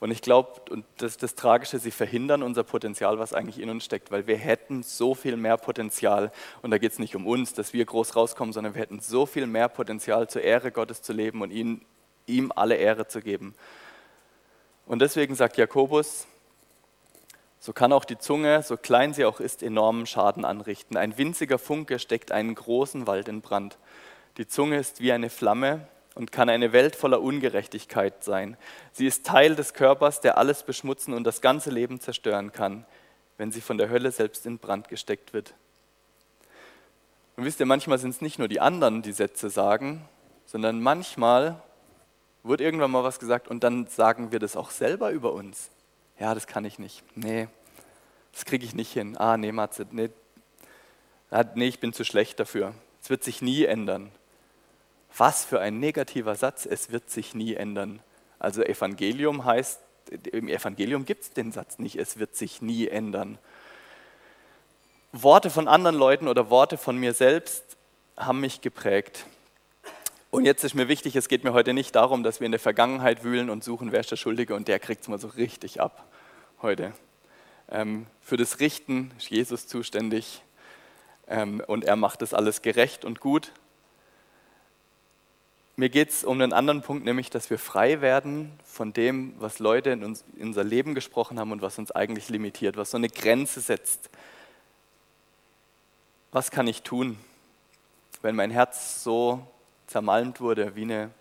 Und 0.00 0.10
ich 0.10 0.22
glaube, 0.22 0.62
und 0.70 0.86
das 0.96 1.12
ist 1.12 1.22
das 1.22 1.34
Tragische, 1.34 1.78
sie 1.78 1.90
verhindern 1.90 2.42
unser 2.42 2.64
Potenzial, 2.64 3.18
was 3.18 3.34
eigentlich 3.34 3.60
in 3.60 3.68
uns 3.68 3.84
steckt, 3.84 4.10
weil 4.10 4.26
wir 4.26 4.38
hätten 4.38 4.82
so 4.82 5.14
viel 5.14 5.36
mehr 5.36 5.58
Potenzial. 5.58 6.32
Und 6.62 6.70
da 6.70 6.78
geht 6.78 6.92
es 6.92 6.98
nicht 6.98 7.14
um 7.14 7.26
uns, 7.26 7.52
dass 7.52 7.74
wir 7.74 7.84
groß 7.84 8.16
rauskommen, 8.16 8.54
sondern 8.54 8.74
wir 8.74 8.80
hätten 8.80 9.00
so 9.00 9.26
viel 9.26 9.46
mehr 9.46 9.68
Potenzial, 9.68 10.26
zur 10.28 10.40
Ehre 10.40 10.72
Gottes 10.72 11.02
zu 11.02 11.12
leben 11.12 11.42
und 11.42 11.50
ihn, 11.50 11.84
ihm 12.26 12.50
alle 12.56 12.76
Ehre 12.76 13.08
zu 13.08 13.20
geben. 13.20 13.54
Und 14.86 15.00
deswegen 15.00 15.34
sagt 15.34 15.58
Jakobus, 15.58 16.26
so 17.58 17.74
kann 17.74 17.92
auch 17.92 18.06
die 18.06 18.16
Zunge, 18.16 18.62
so 18.62 18.78
klein 18.78 19.12
sie 19.12 19.26
auch 19.26 19.38
ist, 19.38 19.62
enormen 19.62 20.06
Schaden 20.06 20.46
anrichten. 20.46 20.96
Ein 20.96 21.18
winziger 21.18 21.58
Funke 21.58 21.98
steckt 21.98 22.32
einen 22.32 22.54
großen 22.54 23.06
Wald 23.06 23.28
in 23.28 23.42
Brand. 23.42 23.76
Die 24.38 24.46
Zunge 24.46 24.78
ist 24.78 25.02
wie 25.02 25.12
eine 25.12 25.28
Flamme, 25.28 25.86
und 26.14 26.32
kann 26.32 26.48
eine 26.48 26.72
Welt 26.72 26.96
voller 26.96 27.20
Ungerechtigkeit 27.22 28.24
sein. 28.24 28.56
Sie 28.92 29.06
ist 29.06 29.24
Teil 29.24 29.54
des 29.54 29.74
Körpers, 29.74 30.20
der 30.20 30.38
alles 30.38 30.62
beschmutzen 30.62 31.14
und 31.14 31.24
das 31.24 31.40
ganze 31.40 31.70
Leben 31.70 32.00
zerstören 32.00 32.52
kann, 32.52 32.84
wenn 33.38 33.52
sie 33.52 33.60
von 33.60 33.78
der 33.78 33.90
Hölle 33.90 34.10
selbst 34.10 34.46
in 34.46 34.58
Brand 34.58 34.88
gesteckt 34.88 35.32
wird. 35.32 35.54
Und 37.36 37.44
wisst 37.44 37.60
ihr, 37.60 37.66
manchmal 37.66 37.98
sind 37.98 38.10
es 38.10 38.20
nicht 38.20 38.38
nur 38.38 38.48
die 38.48 38.60
anderen, 38.60 39.02
die 39.02 39.12
Sätze 39.12 39.50
sagen, 39.50 40.06
sondern 40.46 40.80
manchmal 40.80 41.62
wird 42.42 42.60
irgendwann 42.60 42.90
mal 42.90 43.04
was 43.04 43.18
gesagt 43.18 43.48
und 43.48 43.62
dann 43.64 43.86
sagen 43.86 44.32
wir 44.32 44.38
das 44.38 44.56
auch 44.56 44.70
selber 44.70 45.10
über 45.10 45.32
uns. 45.32 45.70
Ja, 46.18 46.34
das 46.34 46.46
kann 46.46 46.64
ich 46.64 46.78
nicht. 46.78 47.02
Nee, 47.14 47.48
das 48.32 48.44
kriege 48.44 48.64
ich 48.64 48.74
nicht 48.74 48.92
hin. 48.92 49.16
Ah, 49.16 49.36
nee, 49.36 49.52
Matze, 49.52 49.86
nee, 49.90 50.10
ah, 51.30 51.44
nee, 51.54 51.68
ich 51.68 51.80
bin 51.80 51.92
zu 51.92 52.04
schlecht 52.04 52.40
dafür. 52.40 52.74
Es 53.02 53.10
wird 53.10 53.24
sich 53.24 53.40
nie 53.42 53.64
ändern. 53.64 54.10
Was 55.16 55.44
für 55.44 55.60
ein 55.60 55.80
negativer 55.80 56.34
Satz, 56.36 56.66
es 56.66 56.90
wird 56.90 57.10
sich 57.10 57.34
nie 57.34 57.54
ändern. 57.54 58.00
Also 58.38 58.62
Evangelium 58.62 59.44
heißt, 59.44 59.80
im 60.32 60.48
Evangelium 60.48 61.04
gibt 61.04 61.22
es 61.22 61.30
den 61.30 61.52
Satz 61.52 61.78
nicht, 61.78 61.96
es 61.96 62.18
wird 62.18 62.36
sich 62.36 62.62
nie 62.62 62.88
ändern. 62.88 63.38
Worte 65.12 65.50
von 65.50 65.68
anderen 65.68 65.96
Leuten 65.96 66.28
oder 66.28 66.50
Worte 66.50 66.78
von 66.78 66.96
mir 66.96 67.14
selbst 67.14 67.64
haben 68.16 68.40
mich 68.40 68.60
geprägt. 68.60 69.26
Und 70.30 70.44
jetzt 70.44 70.62
ist 70.62 70.74
mir 70.74 70.86
wichtig, 70.86 71.16
es 71.16 71.28
geht 71.28 71.42
mir 71.42 71.52
heute 71.52 71.74
nicht 71.74 71.96
darum, 71.96 72.22
dass 72.22 72.38
wir 72.38 72.46
in 72.46 72.52
der 72.52 72.60
Vergangenheit 72.60 73.24
wühlen 73.24 73.50
und 73.50 73.64
suchen, 73.64 73.90
wer 73.90 74.00
ist 74.00 74.12
der 74.12 74.16
Schuldige 74.16 74.54
und 74.54 74.68
der 74.68 74.78
kriegt 74.78 75.02
es 75.02 75.08
mal 75.08 75.18
so 75.18 75.26
richtig 75.28 75.80
ab 75.80 76.04
heute. 76.62 76.92
Ähm, 77.68 78.06
für 78.20 78.36
das 78.36 78.60
Richten 78.60 79.10
ist 79.18 79.30
Jesus 79.30 79.66
zuständig 79.66 80.42
ähm, 81.26 81.60
und 81.66 81.84
er 81.84 81.96
macht 81.96 82.22
das 82.22 82.32
alles 82.32 82.62
gerecht 82.62 83.04
und 83.04 83.18
gut. 83.18 83.52
Mir 85.80 85.88
geht 85.88 86.10
es 86.10 86.24
um 86.24 86.38
einen 86.38 86.52
anderen 86.52 86.82
Punkt, 86.82 87.06
nämlich, 87.06 87.30
dass 87.30 87.48
wir 87.48 87.58
frei 87.58 88.02
werden 88.02 88.52
von 88.66 88.92
dem, 88.92 89.34
was 89.38 89.60
Leute 89.60 89.88
in, 89.88 90.04
uns, 90.04 90.26
in 90.36 90.48
unser 90.48 90.62
Leben 90.62 90.94
gesprochen 90.94 91.40
haben 91.40 91.52
und 91.52 91.62
was 91.62 91.78
uns 91.78 91.90
eigentlich 91.90 92.28
limitiert, 92.28 92.76
was 92.76 92.90
so 92.90 92.98
eine 92.98 93.08
Grenze 93.08 93.62
setzt. 93.62 94.10
Was 96.32 96.50
kann 96.50 96.66
ich 96.66 96.82
tun, 96.82 97.18
wenn 98.20 98.36
mein 98.36 98.50
Herz 98.50 99.02
so 99.02 99.40
zermalmt 99.86 100.42
wurde, 100.42 100.76
wie 100.76 100.82
eine, 100.82 101.12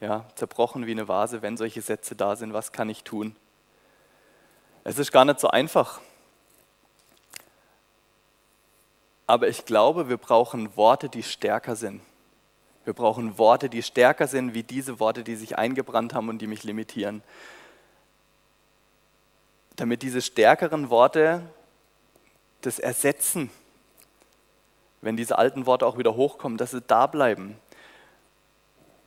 ja, 0.00 0.24
zerbrochen 0.34 0.86
wie 0.86 0.92
eine 0.92 1.06
Vase, 1.06 1.42
wenn 1.42 1.58
solche 1.58 1.82
Sätze 1.82 2.16
da 2.16 2.36
sind, 2.36 2.54
was 2.54 2.72
kann 2.72 2.88
ich 2.88 3.04
tun? 3.04 3.36
Es 4.82 4.98
ist 4.98 5.12
gar 5.12 5.26
nicht 5.26 5.40
so 5.40 5.48
einfach. 5.48 6.00
Aber 9.26 9.46
ich 9.46 9.66
glaube, 9.66 10.08
wir 10.08 10.16
brauchen 10.16 10.74
Worte, 10.74 11.10
die 11.10 11.22
stärker 11.22 11.76
sind. 11.76 12.00
Wir 12.88 12.94
brauchen 12.94 13.36
Worte, 13.36 13.68
die 13.68 13.82
stärker 13.82 14.26
sind 14.28 14.54
wie 14.54 14.62
diese 14.62 14.98
Worte, 14.98 15.22
die 15.22 15.36
sich 15.36 15.58
eingebrannt 15.58 16.14
haben 16.14 16.30
und 16.30 16.38
die 16.38 16.46
mich 16.46 16.64
limitieren. 16.64 17.22
Damit 19.76 20.00
diese 20.00 20.22
stärkeren 20.22 20.88
Worte 20.88 21.42
das 22.62 22.78
ersetzen, 22.78 23.50
wenn 25.02 25.18
diese 25.18 25.36
alten 25.36 25.66
Worte 25.66 25.86
auch 25.86 25.98
wieder 25.98 26.16
hochkommen, 26.16 26.56
dass 26.56 26.70
sie 26.70 26.80
da 26.80 27.06
bleiben. 27.06 27.58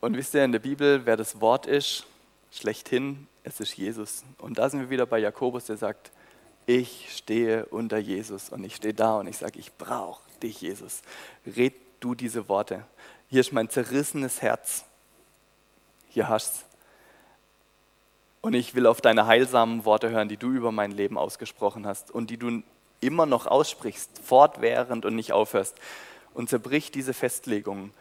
Und 0.00 0.16
wisst 0.16 0.32
ihr 0.34 0.44
in 0.44 0.52
der 0.52 0.60
Bibel, 0.60 1.04
wer 1.04 1.16
das 1.16 1.40
Wort 1.40 1.66
ist, 1.66 2.06
schlechthin, 2.52 3.26
es 3.42 3.58
ist 3.58 3.76
Jesus. 3.76 4.22
Und 4.38 4.58
da 4.58 4.70
sind 4.70 4.78
wir 4.78 4.90
wieder 4.90 5.06
bei 5.06 5.18
Jakobus, 5.18 5.64
der 5.64 5.76
sagt, 5.76 6.12
ich 6.66 7.08
stehe 7.16 7.66
unter 7.66 7.98
Jesus 7.98 8.48
und 8.48 8.62
ich 8.62 8.76
stehe 8.76 8.94
da 8.94 9.18
und 9.18 9.26
ich 9.26 9.38
sage, 9.38 9.58
ich 9.58 9.72
brauche 9.76 10.22
dich, 10.40 10.60
Jesus. 10.60 11.02
Red 11.44 11.74
du 12.02 12.14
diese 12.14 12.48
Worte. 12.48 12.84
Hier 13.32 13.40
ist 13.40 13.54
mein 13.54 13.70
zerrissenes 13.70 14.42
Herz. 14.42 14.84
Hier 16.10 16.28
hast 16.28 16.66
Und 18.42 18.52
ich 18.52 18.74
will 18.74 18.86
auf 18.86 19.00
deine 19.00 19.26
heilsamen 19.26 19.86
Worte 19.86 20.10
hören, 20.10 20.28
die 20.28 20.36
du 20.36 20.50
über 20.50 20.70
mein 20.70 20.90
Leben 20.90 21.16
ausgesprochen 21.16 21.86
hast 21.86 22.10
und 22.10 22.28
die 22.28 22.36
du 22.36 22.62
immer 23.00 23.24
noch 23.24 23.46
aussprichst, 23.46 24.18
fortwährend 24.18 25.06
und 25.06 25.14
nicht 25.14 25.32
aufhörst. 25.32 25.78
Und 26.34 26.50
zerbrich 26.50 26.90
diese 26.90 27.14
Festlegungen. 27.14 27.94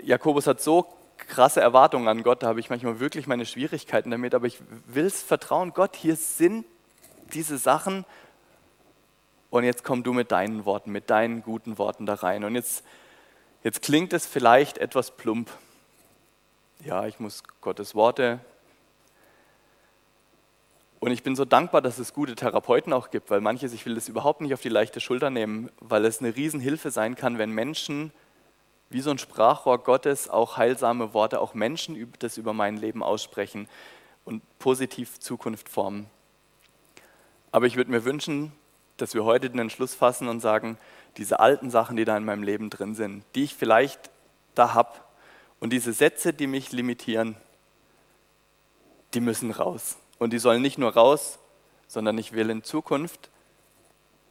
Jakobus 0.00 0.46
hat 0.46 0.60
so 0.60 0.86
krasse 1.16 1.60
Erwartungen 1.60 2.06
an 2.06 2.22
Gott, 2.22 2.44
da 2.44 2.46
habe 2.46 2.60
ich 2.60 2.70
manchmal 2.70 3.00
wirklich 3.00 3.26
meine 3.26 3.46
Schwierigkeiten 3.46 4.12
damit, 4.12 4.32
aber 4.32 4.46
ich 4.46 4.60
will 4.86 5.06
es 5.06 5.24
vertrauen, 5.24 5.72
Gott, 5.74 5.96
hier 5.96 6.14
sind 6.14 6.64
diese 7.34 7.58
Sachen 7.58 8.04
und 9.50 9.64
jetzt 9.64 9.82
komm 9.82 10.04
du 10.04 10.12
mit 10.12 10.30
deinen 10.30 10.66
Worten, 10.66 10.92
mit 10.92 11.10
deinen 11.10 11.42
guten 11.42 11.78
Worten 11.78 12.06
da 12.06 12.14
rein. 12.14 12.44
Und 12.44 12.54
jetzt, 12.54 12.84
jetzt 13.62 13.82
klingt 13.82 14.12
es 14.12 14.26
vielleicht 14.26 14.78
etwas 14.78 15.10
plump. 15.16 15.50
Ja, 16.84 17.06
ich 17.06 17.18
muss 17.18 17.42
Gottes 17.60 17.94
Worte. 17.94 18.40
Und 21.00 21.12
ich 21.12 21.22
bin 21.22 21.36
so 21.36 21.44
dankbar, 21.44 21.80
dass 21.80 21.98
es 21.98 22.12
gute 22.12 22.34
Therapeuten 22.34 22.92
auch 22.92 23.10
gibt, 23.10 23.30
weil 23.30 23.40
manches, 23.40 23.72
ich 23.72 23.86
will 23.86 23.94
das 23.94 24.08
überhaupt 24.08 24.40
nicht 24.40 24.52
auf 24.52 24.60
die 24.60 24.68
leichte 24.68 25.00
Schulter 25.00 25.30
nehmen, 25.30 25.70
weil 25.80 26.04
es 26.04 26.20
eine 26.20 26.34
Riesenhilfe 26.34 26.90
sein 26.90 27.14
kann, 27.14 27.38
wenn 27.38 27.50
Menschen 27.50 28.12
wie 28.90 29.00
so 29.00 29.10
ein 29.10 29.18
Sprachrohr 29.18 29.78
Gottes 29.78 30.28
auch 30.28 30.56
heilsame 30.56 31.12
Worte, 31.12 31.40
auch 31.40 31.54
Menschen 31.54 32.12
das 32.18 32.38
über 32.38 32.52
mein 32.52 32.76
Leben 32.78 33.02
aussprechen 33.02 33.68
und 34.24 34.42
positiv 34.58 35.20
Zukunft 35.20 35.68
formen. 35.68 36.06
Aber 37.52 37.66
ich 37.66 37.76
würde 37.76 37.90
mir 37.90 38.04
wünschen, 38.04 38.52
dass 38.96 39.14
wir 39.14 39.24
heute 39.24 39.50
den 39.50 39.58
Entschluss 39.58 39.94
fassen 39.94 40.28
und 40.28 40.40
sagen, 40.40 40.78
diese 41.18 41.40
alten 41.40 41.70
Sachen, 41.70 41.96
die 41.96 42.04
da 42.04 42.16
in 42.16 42.24
meinem 42.24 42.42
Leben 42.42 42.70
drin 42.70 42.94
sind, 42.94 43.24
die 43.34 43.44
ich 43.44 43.54
vielleicht 43.54 44.10
da 44.54 44.74
habe 44.74 44.92
und 45.60 45.72
diese 45.72 45.92
Sätze, 45.92 46.32
die 46.32 46.46
mich 46.46 46.72
limitieren, 46.72 47.36
die 49.14 49.20
müssen 49.20 49.50
raus. 49.50 49.96
Und 50.18 50.32
die 50.32 50.38
sollen 50.38 50.62
nicht 50.62 50.78
nur 50.78 50.92
raus, 50.94 51.38
sondern 51.86 52.18
ich 52.18 52.32
will 52.32 52.50
in 52.50 52.62
Zukunft 52.62 53.30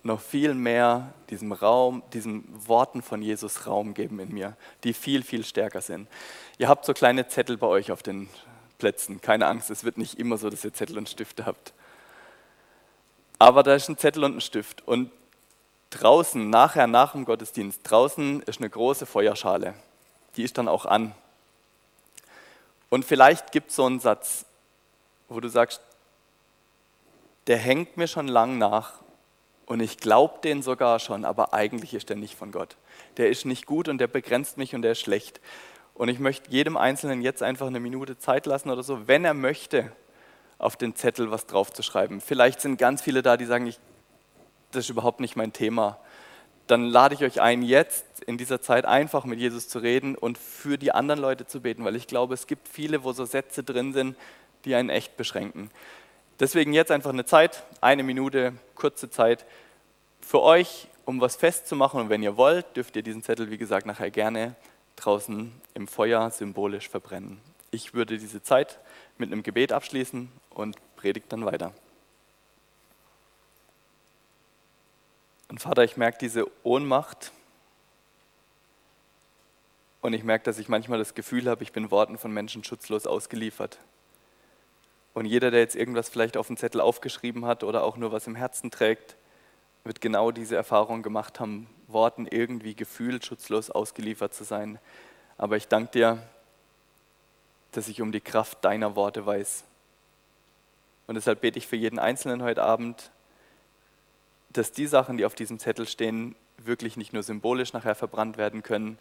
noch 0.03 0.21
viel 0.21 0.53
mehr 0.53 1.13
diesem 1.29 1.51
Raum, 1.51 2.03
diesen 2.13 2.45
Worten 2.67 3.01
von 3.01 3.21
Jesus 3.21 3.67
Raum 3.67 3.93
geben 3.93 4.19
in 4.19 4.33
mir, 4.33 4.55
die 4.83 4.93
viel, 4.93 5.23
viel 5.23 5.43
stärker 5.43 5.81
sind. 5.81 6.07
Ihr 6.57 6.69
habt 6.69 6.85
so 6.85 6.93
kleine 6.93 7.27
Zettel 7.27 7.57
bei 7.57 7.67
euch 7.67 7.91
auf 7.91 8.03
den 8.03 8.29
Plätzen. 8.77 9.21
Keine 9.21 9.47
Angst, 9.47 9.69
es 9.69 9.83
wird 9.83 9.97
nicht 9.97 10.19
immer 10.19 10.37
so, 10.37 10.49
dass 10.49 10.63
ihr 10.63 10.73
Zettel 10.73 10.97
und 10.97 11.09
Stifte 11.09 11.45
habt. 11.45 11.73
Aber 13.39 13.63
da 13.63 13.75
ist 13.75 13.89
ein 13.89 13.97
Zettel 13.97 14.23
und 14.23 14.37
ein 14.37 14.41
Stift. 14.41 14.87
Und 14.87 15.11
draußen, 15.89 16.49
nachher, 16.49 16.87
nach 16.87 17.13
dem 17.13 17.25
Gottesdienst, 17.25 17.81
draußen 17.83 18.41
ist 18.43 18.59
eine 18.59 18.69
große 18.69 19.05
Feuerschale. 19.05 19.73
Die 20.35 20.43
ist 20.43 20.57
dann 20.57 20.67
auch 20.67 20.85
an. 20.85 21.13
Und 22.89 23.05
vielleicht 23.05 23.51
gibt 23.51 23.69
es 23.69 23.75
so 23.75 23.85
einen 23.85 23.99
Satz, 23.99 24.45
wo 25.29 25.39
du 25.39 25.49
sagst, 25.49 25.81
der 27.47 27.57
hängt 27.57 27.97
mir 27.97 28.07
schon 28.07 28.27
lang 28.27 28.57
nach 28.57 28.93
und 29.65 29.81
ich 29.81 29.97
glaube 29.97 30.39
den 30.43 30.61
sogar 30.61 30.99
schon, 30.99 31.25
aber 31.25 31.53
eigentlich 31.53 31.93
ist 31.93 32.09
der 32.09 32.15
nicht 32.15 32.35
von 32.35 32.51
Gott. 32.51 32.77
Der 33.17 33.29
ist 33.29 33.45
nicht 33.45 33.65
gut 33.65 33.89
und 33.89 33.97
der 33.97 34.07
begrenzt 34.07 34.57
mich 34.57 34.75
und 34.75 34.81
der 34.81 34.93
ist 34.93 35.01
schlecht. 35.01 35.41
Und 35.93 36.09
ich 36.09 36.19
möchte 36.19 36.51
jedem 36.51 36.77
Einzelnen 36.77 37.21
jetzt 37.21 37.43
einfach 37.43 37.67
eine 37.67 37.79
Minute 37.79 38.17
Zeit 38.17 38.45
lassen 38.45 38.69
oder 38.69 38.83
so, 38.83 39.07
wenn 39.07 39.25
er 39.25 39.33
möchte, 39.33 39.91
auf 40.57 40.75
den 40.75 40.95
Zettel 40.95 41.31
was 41.31 41.45
draufzuschreiben. 41.45 42.21
Vielleicht 42.21 42.61
sind 42.61 42.77
ganz 42.77 43.01
viele 43.01 43.21
da, 43.21 43.37
die 43.37 43.45
sagen, 43.45 43.67
ich, 43.67 43.79
das 44.77 44.85
ist 44.85 44.89
überhaupt 44.89 45.19
nicht 45.19 45.35
mein 45.35 45.53
Thema. 45.53 45.97
Dann 46.67 46.85
lade 46.85 47.15
ich 47.15 47.23
euch 47.23 47.41
ein, 47.41 47.63
jetzt 47.63 48.05
in 48.25 48.37
dieser 48.37 48.61
Zeit 48.61 48.85
einfach 48.85 49.25
mit 49.25 49.39
Jesus 49.39 49.67
zu 49.67 49.79
reden 49.79 50.15
und 50.15 50.37
für 50.37 50.77
die 50.77 50.91
anderen 50.91 51.19
Leute 51.19 51.47
zu 51.47 51.61
beten, 51.61 51.83
weil 51.83 51.95
ich 51.95 52.07
glaube, 52.07 52.33
es 52.33 52.45
gibt 52.45 52.67
viele, 52.67 53.03
wo 53.03 53.13
so 53.13 53.25
Sätze 53.25 53.63
drin 53.63 53.93
sind, 53.93 54.15
die 54.65 54.75
einen 54.75 54.89
echt 54.89 55.17
beschränken. 55.17 55.71
Deswegen 56.39 56.73
jetzt 56.73 56.91
einfach 56.91 57.09
eine 57.09 57.25
Zeit, 57.25 57.63
eine 57.81 58.03
Minute, 58.03 58.53
kurze 58.75 59.09
Zeit 59.09 59.45
für 60.21 60.41
euch, 60.41 60.87
um 61.05 61.21
was 61.21 61.35
festzumachen. 61.35 62.01
Und 62.01 62.09
wenn 62.09 62.21
ihr 62.21 62.37
wollt, 62.37 62.75
dürft 62.75 62.95
ihr 62.95 63.01
diesen 63.01 63.23
Zettel, 63.23 63.49
wie 63.49 63.57
gesagt, 63.57 63.87
nachher 63.87 64.11
gerne 64.11 64.55
draußen 64.97 65.51
im 65.73 65.87
Feuer 65.87 66.29
symbolisch 66.29 66.89
verbrennen. 66.89 67.39
Ich 67.71 67.93
würde 67.93 68.17
diese 68.17 68.43
Zeit 68.43 68.79
mit 69.17 69.31
einem 69.31 69.41
Gebet 69.41 69.71
abschließen 69.71 70.29
und 70.51 70.75
predigt 70.97 71.31
dann 71.31 71.45
weiter. 71.45 71.73
Und 75.49 75.61
Vater, 75.61 75.83
ich 75.83 75.97
merke 75.97 76.17
diese 76.17 76.45
Ohnmacht 76.63 77.31
und 80.01 80.13
ich 80.13 80.23
merke, 80.23 80.43
dass 80.43 80.59
ich 80.59 80.69
manchmal 80.69 80.99
das 80.99 81.15
Gefühl 81.15 81.49
habe, 81.49 81.63
ich 81.63 81.71
bin 81.71 81.89
Worten 81.89 82.17
von 82.17 82.31
Menschen 82.31 82.63
schutzlos 82.63 83.07
ausgeliefert. 83.07 83.77
Und 85.13 85.25
jeder, 85.25 85.49
der 85.49 85.61
jetzt 85.61 85.75
irgendwas 85.75 86.09
vielleicht 86.09 86.37
auf 86.37 86.47
dem 86.47 86.57
Zettel 86.57 86.81
aufgeschrieben 86.81 87.45
hat 87.45 87.63
oder 87.63 87.83
auch 87.83 87.97
nur 87.97 88.11
was 88.11 88.27
im 88.27 88.35
Herzen 88.35 88.71
trägt, 88.71 89.15
wird 89.83 90.01
genau 90.01 90.31
diese 90.31 90.55
Erfahrung 90.55 91.01
gemacht 91.01 91.39
haben, 91.39 91.67
Worten 91.87 92.27
irgendwie 92.27 92.75
gefühlt 92.75 93.25
schutzlos 93.25 93.71
ausgeliefert 93.71 94.33
zu 94.33 94.43
sein. 94.43 94.79
Aber 95.37 95.57
ich 95.57 95.67
danke 95.67 95.91
dir, 95.91 96.21
dass 97.71 97.87
ich 97.87 98.01
um 98.01 98.11
die 98.11 98.21
Kraft 98.21 98.63
deiner 98.63 98.95
Worte 98.95 99.25
weiß. 99.25 99.63
Und 101.07 101.15
deshalb 101.15 101.41
bete 101.41 101.57
ich 101.57 101.67
für 101.67 101.77
jeden 101.77 101.99
Einzelnen 101.99 102.43
heute 102.43 102.63
Abend, 102.63 103.11
dass 104.57 104.71
die 104.71 104.87
Sachen, 104.87 105.17
die 105.17 105.25
auf 105.25 105.35
diesem 105.35 105.59
Zettel 105.59 105.87
stehen, 105.87 106.35
wirklich 106.57 106.97
nicht 106.97 107.13
nur 107.13 107.23
symbolisch 107.23 107.73
nachher 107.73 107.95
verbrannt 107.95 108.37
werden 108.37 108.63
können, 108.63 108.97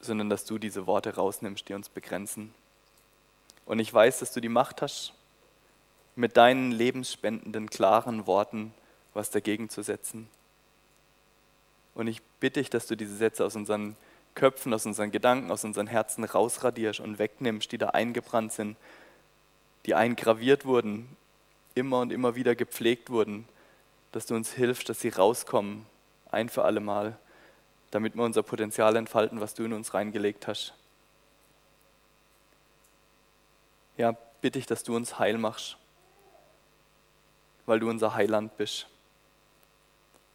sondern 0.00 0.30
dass 0.30 0.44
du 0.44 0.58
diese 0.58 0.86
Worte 0.86 1.14
rausnimmst, 1.14 1.68
die 1.68 1.74
uns 1.74 1.88
begrenzen. 1.88 2.54
Und 3.66 3.78
ich 3.78 3.92
weiß, 3.92 4.20
dass 4.20 4.32
du 4.32 4.40
die 4.40 4.48
Macht 4.48 4.82
hast, 4.82 5.14
mit 6.16 6.36
deinen 6.36 6.72
lebensspendenden, 6.72 7.70
klaren 7.70 8.26
Worten 8.26 8.74
was 9.14 9.30
dagegen 9.30 9.68
zu 9.68 9.82
setzen. 9.82 10.28
Und 11.94 12.06
ich 12.06 12.22
bitte 12.40 12.60
dich, 12.60 12.70
dass 12.70 12.86
du 12.86 12.96
diese 12.96 13.16
Sätze 13.16 13.44
aus 13.44 13.56
unseren 13.56 13.96
Köpfen, 14.34 14.72
aus 14.72 14.86
unseren 14.86 15.10
Gedanken, 15.10 15.50
aus 15.50 15.64
unseren 15.64 15.86
Herzen 15.86 16.24
rausradierst 16.24 17.00
und 17.00 17.18
wegnimmst, 17.18 17.72
die 17.72 17.78
da 17.78 17.88
eingebrannt 17.90 18.52
sind, 18.52 18.76
die 19.86 19.94
eingraviert 19.94 20.64
wurden, 20.64 21.08
immer 21.74 22.00
und 22.00 22.12
immer 22.12 22.36
wieder 22.36 22.54
gepflegt 22.54 23.10
wurden, 23.10 23.48
dass 24.12 24.26
du 24.26 24.34
uns 24.34 24.52
hilfst, 24.52 24.88
dass 24.88 25.00
sie 25.00 25.10
rauskommen, 25.10 25.86
ein 26.30 26.48
für 26.48 26.64
alle 26.64 26.80
Mal, 26.80 27.18
damit 27.90 28.16
wir 28.16 28.24
unser 28.24 28.42
Potenzial 28.42 28.96
entfalten, 28.96 29.40
was 29.40 29.54
du 29.54 29.64
in 29.64 29.72
uns 29.72 29.94
reingelegt 29.94 30.46
hast. 30.46 30.74
Ja, 33.96 34.16
bitte 34.40 34.58
ich, 34.58 34.66
dass 34.66 34.84
du 34.84 34.94
uns 34.94 35.18
heil 35.18 35.38
machst, 35.38 35.76
weil 37.66 37.80
du 37.80 37.88
unser 37.88 38.14
Heiland 38.14 38.56
bist, 38.56 38.86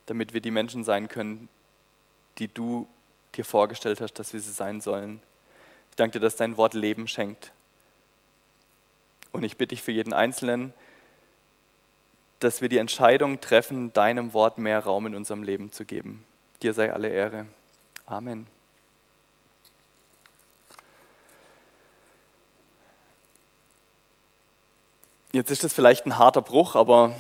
damit 0.08 0.34
wir 0.34 0.42
die 0.42 0.52
Menschen 0.52 0.84
sein 0.84 1.08
können, 1.08 1.48
die 2.40 2.48
du 2.48 2.88
dir 3.36 3.46
vorgestellt 3.46 4.02
hast, 4.02 4.14
dass 4.14 4.34
wir 4.34 4.40
sie 4.40 4.52
sein 4.52 4.82
sollen. 4.82 5.22
Ich 5.92 5.96
danke 5.96 6.14
dir, 6.14 6.20
dass 6.20 6.36
dein 6.36 6.58
Wort 6.58 6.74
Leben 6.74 7.08
schenkt. 7.08 7.52
Und 9.32 9.44
ich 9.44 9.58
bitte 9.58 9.70
dich 9.70 9.82
für 9.82 9.92
jeden 9.92 10.14
Einzelnen, 10.14 10.74
dass 12.44 12.62
wir 12.62 12.70
die 12.70 12.78
Entscheidung 12.78 13.42
treffen, 13.42 13.94
deinem 13.94 14.34
Wort 14.34 14.58
mehr 14.58 14.80
Raum 14.80 15.08
in 15.08 15.16
unserem 15.16 15.44
Leben 15.44 15.72
zu 15.72 15.86
geben. 15.86 16.26
Dir 16.62 16.74
sei 16.74 16.92
alle 16.92 17.10
Ehre. 17.10 17.46
Amen. 18.06 18.48
Jetzt 25.32 25.50
ist 25.50 25.64
das 25.64 25.74
vielleicht 25.74 26.06
ein 26.06 26.18
harter 26.18 26.42
Bruch, 26.42 26.76
aber 26.76 27.16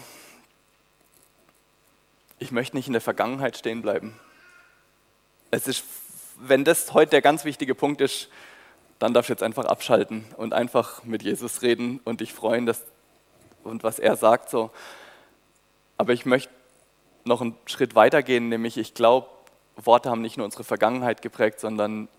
ich 2.38 2.52
möchte 2.52 2.76
nicht 2.76 2.88
in 2.88 2.94
der 2.94 3.02
Vergangenheit 3.02 3.58
stehen 3.58 3.82
bleiben. 3.82 4.20
Es 5.50 5.68
ist 5.68 5.84
wenn 6.38 6.64
das 6.64 6.94
heute 6.94 7.12
der 7.12 7.22
ganz 7.22 7.46
wichtige 7.46 7.76
Punkt 7.76 8.02
ist, 8.02 8.30
dann 9.00 9.14
darfst 9.14 9.30
du 9.30 9.34
jetzt 9.34 9.44
einfach 9.44 9.66
abschalten 9.66 10.26
und 10.38 10.54
einfach 10.54 11.04
mit 11.04 11.24
Jesus 11.24 11.62
reden 11.62 12.00
und 12.04 12.22
dich 12.22 12.34
freuen 12.34 12.66
dass, 12.66 12.84
und 13.64 13.84
was 13.84 14.00
er 14.00 14.16
sagt. 14.16 14.50
So. 14.50 14.72
Aber 16.04 16.12
ich 16.12 16.26
möchte 16.26 16.52
noch 17.24 17.40
einen 17.40 17.56
Schritt 17.66 17.96
weiter 17.96 18.24
gehen, 18.24 18.50
nämlich 18.50 18.78
ich 18.78 18.94
glaube, 18.94 19.30
Worte 19.78 20.10
haben 20.10 20.20
nicht 20.20 20.36
nur 20.36 20.44
unsere 20.44 20.66
Vergangenheit 20.66 21.22
geprägt, 21.22 21.62
sondern 21.62 22.10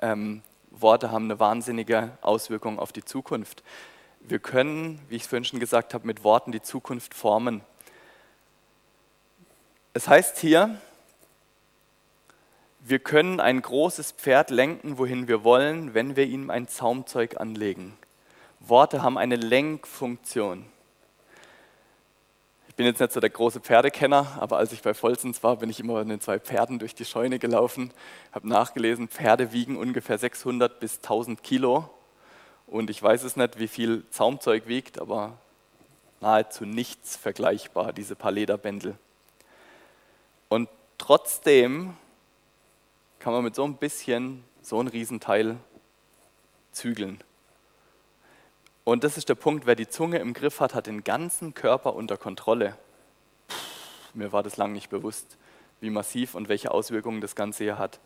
ähm, 0.00 0.40
Worte 0.70 1.10
haben 1.10 1.24
eine 1.26 1.38
wahnsinnige 1.38 2.16
Auswirkung 2.22 2.78
auf 2.78 2.90
die 2.90 3.04
Zukunft. 3.04 3.62
Wir 4.20 4.38
können, 4.38 4.98
wie 5.10 5.16
ich 5.16 5.24
es 5.24 5.28
vorhin 5.28 5.44
schon 5.44 5.60
gesagt 5.60 5.92
habe, 5.92 6.06
mit 6.06 6.24
Worten 6.24 6.50
die 6.50 6.62
Zukunft 6.62 7.12
formen. 7.12 7.60
Es 9.92 10.08
heißt 10.08 10.38
hier, 10.38 10.74
wir 12.80 13.00
können 13.00 13.38
ein 13.38 13.60
großes 13.60 14.12
Pferd 14.12 14.48
lenken, 14.48 14.96
wohin 14.96 15.28
wir 15.28 15.44
wollen, 15.44 15.92
wenn 15.92 16.16
wir 16.16 16.24
ihm 16.24 16.48
ein 16.48 16.68
Zaumzeug 16.68 17.38
anlegen. 17.38 17.98
Worte 18.60 19.02
haben 19.02 19.18
eine 19.18 19.36
Lenkfunktion. 19.36 20.64
Ich 22.72 22.76
bin 22.76 22.86
jetzt 22.86 23.00
nicht 23.00 23.12
so 23.12 23.20
der 23.20 23.28
große 23.28 23.60
Pferdekenner, 23.60 24.38
aber 24.40 24.56
als 24.56 24.72
ich 24.72 24.80
bei 24.80 24.94
Volzens 24.94 25.42
war, 25.42 25.56
bin 25.56 25.68
ich 25.68 25.78
immer 25.78 25.98
mit 25.98 26.08
den 26.08 26.20
zwei 26.22 26.38
Pferden 26.38 26.78
durch 26.78 26.94
die 26.94 27.04
Scheune 27.04 27.38
gelaufen, 27.38 27.92
habe 28.32 28.48
nachgelesen, 28.48 29.08
Pferde 29.08 29.52
wiegen 29.52 29.76
ungefähr 29.76 30.16
600 30.16 30.80
bis 30.80 30.96
1000 30.96 31.42
Kilo 31.42 31.90
und 32.66 32.88
ich 32.88 33.02
weiß 33.02 33.24
es 33.24 33.36
nicht, 33.36 33.58
wie 33.58 33.68
viel 33.68 34.04
Zaumzeug 34.08 34.68
wiegt, 34.68 34.98
aber 34.98 35.36
nahezu 36.22 36.64
nichts 36.64 37.14
vergleichbar, 37.14 37.92
diese 37.92 38.16
paar 38.16 38.32
Lederbändel. 38.32 38.96
Und 40.48 40.70
trotzdem 40.96 41.94
kann 43.18 43.34
man 43.34 43.44
mit 43.44 43.54
so 43.54 43.64
ein 43.64 43.76
bisschen 43.76 44.42
so 44.62 44.80
ein 44.80 44.88
Riesenteil 44.88 45.58
zügeln. 46.72 47.22
Und 48.84 49.04
das 49.04 49.16
ist 49.16 49.28
der 49.28 49.34
Punkt, 49.36 49.66
wer 49.66 49.76
die 49.76 49.88
Zunge 49.88 50.18
im 50.18 50.34
Griff 50.34 50.60
hat, 50.60 50.74
hat 50.74 50.86
den 50.86 51.04
ganzen 51.04 51.54
Körper 51.54 51.94
unter 51.94 52.16
Kontrolle. 52.16 52.76
Mir 54.14 54.32
war 54.32 54.42
das 54.42 54.56
lange 54.56 54.74
nicht 54.74 54.90
bewusst, 54.90 55.38
wie 55.80 55.90
massiv 55.90 56.34
und 56.34 56.48
welche 56.48 56.70
Auswirkungen 56.70 57.20
das 57.20 57.36
Ganze 57.36 57.64
hier 57.64 57.78
hat. 57.78 58.00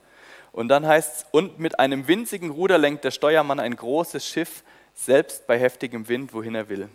Und 0.53 0.69
dann 0.69 0.87
heißt 0.87 1.17
es, 1.17 1.27
und 1.31 1.59
mit 1.59 1.79
einem 1.79 2.09
winzigen 2.09 2.51
Ruder 2.51 2.79
lenkt 2.79 3.05
der 3.05 3.11
Steuermann 3.11 3.61
ein 3.61 3.77
großes 3.77 4.27
Schiff, 4.27 4.63
selbst 4.95 5.47
bei 5.47 5.59
heftigem 5.59 6.09
Wind, 6.09 6.33
wohin 6.33 6.55
er 6.55 6.69
will. 6.69 6.89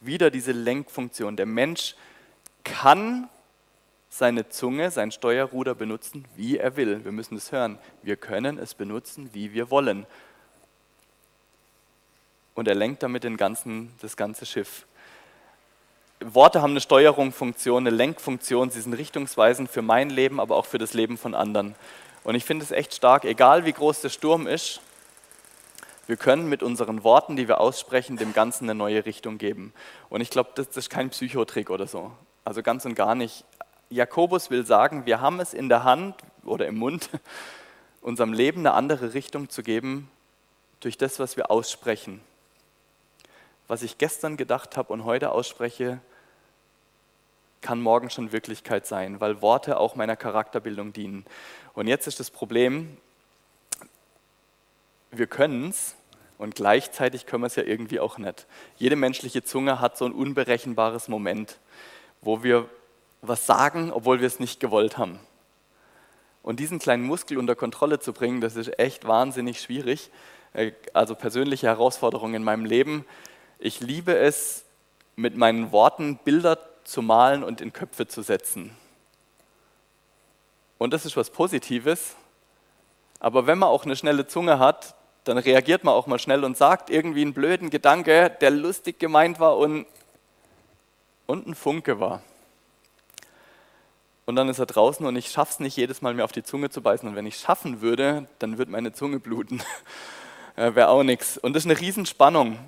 Wieder 0.00 0.30
diese 0.30 0.52
Lenkfunktion. 0.52 1.36
Der 1.36 1.46
Mensch 1.46 1.96
kann 2.64 3.28
seine 4.08 4.48
Zunge, 4.48 4.90
sein 4.90 5.10
Steuerruder 5.10 5.74
benutzen, 5.74 6.24
wie 6.36 6.58
er 6.58 6.76
will. 6.76 7.04
Wir 7.04 7.12
müssen 7.12 7.36
es 7.36 7.50
hören. 7.50 7.78
Wir 8.02 8.16
können 8.16 8.58
es 8.58 8.74
benutzen, 8.74 9.30
wie 9.32 9.52
wir 9.52 9.70
wollen. 9.70 10.06
Und 12.54 12.68
er 12.68 12.74
lenkt 12.74 13.02
damit 13.02 13.24
den 13.24 13.36
ganzen, 13.36 13.92
das 14.00 14.16
ganze 14.16 14.46
Schiff. 14.46 14.86
Worte 16.20 16.62
haben 16.62 16.72
eine 16.72 16.80
Steuerungsfunktion, 16.80 17.86
eine 17.86 17.94
Lenkfunktion, 17.94 18.70
sie 18.70 18.80
sind 18.80 18.92
richtungsweisend 18.94 19.70
für 19.70 19.82
mein 19.82 20.10
Leben, 20.10 20.40
aber 20.40 20.56
auch 20.56 20.66
für 20.66 20.78
das 20.78 20.94
Leben 20.94 21.18
von 21.18 21.34
anderen. 21.34 21.74
Und 22.24 22.34
ich 22.34 22.44
finde 22.44 22.64
es 22.64 22.70
echt 22.70 22.94
stark, 22.94 23.24
egal 23.24 23.64
wie 23.64 23.72
groß 23.72 24.00
der 24.02 24.10
Sturm 24.10 24.46
ist, 24.46 24.80
wir 26.06 26.16
können 26.16 26.48
mit 26.48 26.62
unseren 26.62 27.04
Worten, 27.04 27.36
die 27.36 27.48
wir 27.48 27.60
aussprechen, 27.60 28.16
dem 28.16 28.32
Ganzen 28.32 28.64
eine 28.64 28.74
neue 28.74 29.06
Richtung 29.06 29.38
geben. 29.38 29.72
Und 30.08 30.20
ich 30.20 30.30
glaube, 30.30 30.50
das, 30.54 30.68
das 30.68 30.76
ist 30.78 30.90
kein 30.90 31.10
Psychotrick 31.10 31.70
oder 31.70 31.86
so. 31.86 32.10
Also 32.44 32.62
ganz 32.62 32.84
und 32.84 32.94
gar 32.94 33.14
nicht. 33.14 33.44
Jakobus 33.88 34.50
will 34.50 34.66
sagen, 34.66 35.06
wir 35.06 35.20
haben 35.20 35.38
es 35.38 35.54
in 35.54 35.68
der 35.68 35.84
Hand 35.84 36.16
oder 36.44 36.66
im 36.66 36.76
Mund, 36.76 37.08
unserem 38.00 38.32
Leben 38.32 38.60
eine 38.60 38.72
andere 38.72 39.14
Richtung 39.14 39.48
zu 39.48 39.62
geben 39.62 40.10
durch 40.80 40.98
das, 40.98 41.20
was 41.20 41.36
wir 41.36 41.50
aussprechen. 41.50 42.20
Was 43.72 43.80
ich 43.80 43.96
gestern 43.96 44.36
gedacht 44.36 44.76
habe 44.76 44.92
und 44.92 45.06
heute 45.06 45.32
ausspreche, 45.32 45.98
kann 47.62 47.80
morgen 47.80 48.10
schon 48.10 48.30
Wirklichkeit 48.30 48.86
sein, 48.86 49.18
weil 49.18 49.40
Worte 49.40 49.80
auch 49.80 49.94
meiner 49.94 50.14
Charakterbildung 50.14 50.92
dienen. 50.92 51.24
Und 51.72 51.86
jetzt 51.86 52.06
ist 52.06 52.20
das 52.20 52.30
Problem, 52.30 52.98
wir 55.10 55.26
können 55.26 55.70
es 55.70 55.94
und 56.36 56.54
gleichzeitig 56.54 57.24
können 57.24 57.44
wir 57.44 57.46
es 57.46 57.56
ja 57.56 57.62
irgendwie 57.62 57.98
auch 57.98 58.18
nicht. 58.18 58.46
Jede 58.76 58.94
menschliche 58.94 59.42
Zunge 59.42 59.80
hat 59.80 59.96
so 59.96 60.04
ein 60.04 60.12
unberechenbares 60.12 61.08
Moment, 61.08 61.58
wo 62.20 62.42
wir 62.42 62.68
was 63.22 63.46
sagen, 63.46 63.90
obwohl 63.90 64.20
wir 64.20 64.26
es 64.26 64.38
nicht 64.38 64.60
gewollt 64.60 64.98
haben. 64.98 65.18
Und 66.42 66.60
diesen 66.60 66.78
kleinen 66.78 67.04
Muskel 67.04 67.38
unter 67.38 67.56
Kontrolle 67.56 68.00
zu 68.00 68.12
bringen, 68.12 68.42
das 68.42 68.54
ist 68.54 68.78
echt 68.78 69.06
wahnsinnig 69.06 69.62
schwierig. 69.62 70.10
Äh, 70.52 70.72
also 70.92 71.14
persönliche 71.14 71.68
Herausforderungen 71.68 72.34
in 72.34 72.44
meinem 72.44 72.66
Leben. 72.66 73.06
Ich 73.64 73.78
liebe 73.78 74.18
es, 74.18 74.64
mit 75.14 75.36
meinen 75.36 75.70
Worten 75.70 76.16
Bilder 76.16 76.58
zu 76.82 77.00
malen 77.00 77.44
und 77.44 77.60
in 77.60 77.72
Köpfe 77.72 78.08
zu 78.08 78.22
setzen. 78.22 78.76
Und 80.78 80.92
das 80.92 81.06
ist 81.06 81.16
was 81.16 81.30
Positives. 81.30 82.16
Aber 83.20 83.46
wenn 83.46 83.58
man 83.58 83.68
auch 83.68 83.84
eine 83.84 83.94
schnelle 83.94 84.26
Zunge 84.26 84.58
hat, 84.58 84.96
dann 85.22 85.38
reagiert 85.38 85.84
man 85.84 85.94
auch 85.94 86.08
mal 86.08 86.18
schnell 86.18 86.42
und 86.42 86.56
sagt 86.56 86.90
irgendwie 86.90 87.22
einen 87.22 87.34
blöden 87.34 87.70
Gedanke, 87.70 88.36
der 88.40 88.50
lustig 88.50 88.98
gemeint 88.98 89.38
war 89.38 89.56
und, 89.56 89.86
und 91.28 91.46
ein 91.46 91.54
Funke 91.54 92.00
war. 92.00 92.20
Und 94.26 94.34
dann 94.34 94.48
ist 94.48 94.58
er 94.58 94.66
draußen 94.66 95.06
und 95.06 95.14
ich 95.14 95.30
schaffe 95.30 95.52
es 95.52 95.60
nicht, 95.60 95.76
jedes 95.76 96.02
Mal 96.02 96.14
mir 96.14 96.24
auf 96.24 96.32
die 96.32 96.42
Zunge 96.42 96.70
zu 96.70 96.82
beißen. 96.82 97.08
Und 97.08 97.14
wenn 97.14 97.26
ich 97.26 97.36
schaffen 97.36 97.80
würde, 97.80 98.26
dann 98.40 98.58
würde 98.58 98.72
meine 98.72 98.92
Zunge 98.92 99.20
bluten. 99.20 99.62
Wäre 100.56 100.88
auch 100.88 101.04
nichts. 101.04 101.38
Und 101.38 101.52
das 101.52 101.64
ist 101.64 101.70
eine 101.70 101.78
Riesenspannung. 101.78 102.58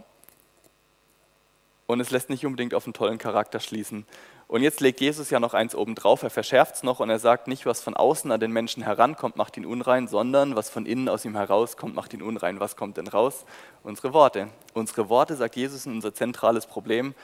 Und 1.87 2.01
es 2.01 2.11
lässt 2.11 2.31
nicht 2.31 2.47
unbedingt 2.47 2.75
auf 2.75 2.87
einen 2.87 2.95
tollen 2.95 3.19
Charakter 3.19 3.61
schließen. 3.61 4.07
Und 4.47 4.63
jetzt 4.63 4.81
legt 4.81 5.01
Jesus 5.01 5.31
ja 5.31 5.41
noch 5.41 5.55
eins 5.55 5.75
oben 5.75 5.95
drauf, 5.95 6.23
er 6.23 6.31
verschärft 6.31 6.77
es 6.77 6.83
noch 6.83 7.01
und 7.01 7.11
er 7.11 7.19
sagt 7.19 7.49
nicht, 7.49 7.67
was 7.67 7.81
von 7.81 7.95
außen 7.95 8.31
an 8.31 8.41
den 8.41 8.53
Menschen 8.53 8.83
herankommt, 8.83 9.37
macht 9.37 9.57
ihn 9.57 9.65
unrein, 9.65 10.07
sondern 10.07 10.55
was 10.55 10.69
von 10.69 10.87
innen 10.87 11.09
aus 11.09 11.25
ihm 11.25 11.35
herauskommt, 11.35 11.95
macht 11.95 12.13
ihn 12.13 12.23
unrein. 12.23 12.61
Was 12.61 12.77
kommt 12.77 12.99
denn 12.99 13.09
raus? 13.09 13.47
Unsere 13.83 14.13
Worte. 14.13 14.49
Unsere 14.75 15.09
Worte, 15.09 15.35
sagt 15.35 15.57
Jesus, 15.57 15.85
sind 15.85 15.95
unser 15.95 16.15
zentrales 16.15 16.67
Problem. 16.67 17.15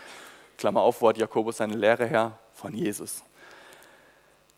Klammer 0.57 0.81
auf, 0.81 1.03
Wort 1.03 1.19
Jakobus 1.19 1.59
seine 1.59 1.77
Lehre 1.77 2.07
her 2.07 2.39
von 2.53 2.75
Jesus. 2.75 3.23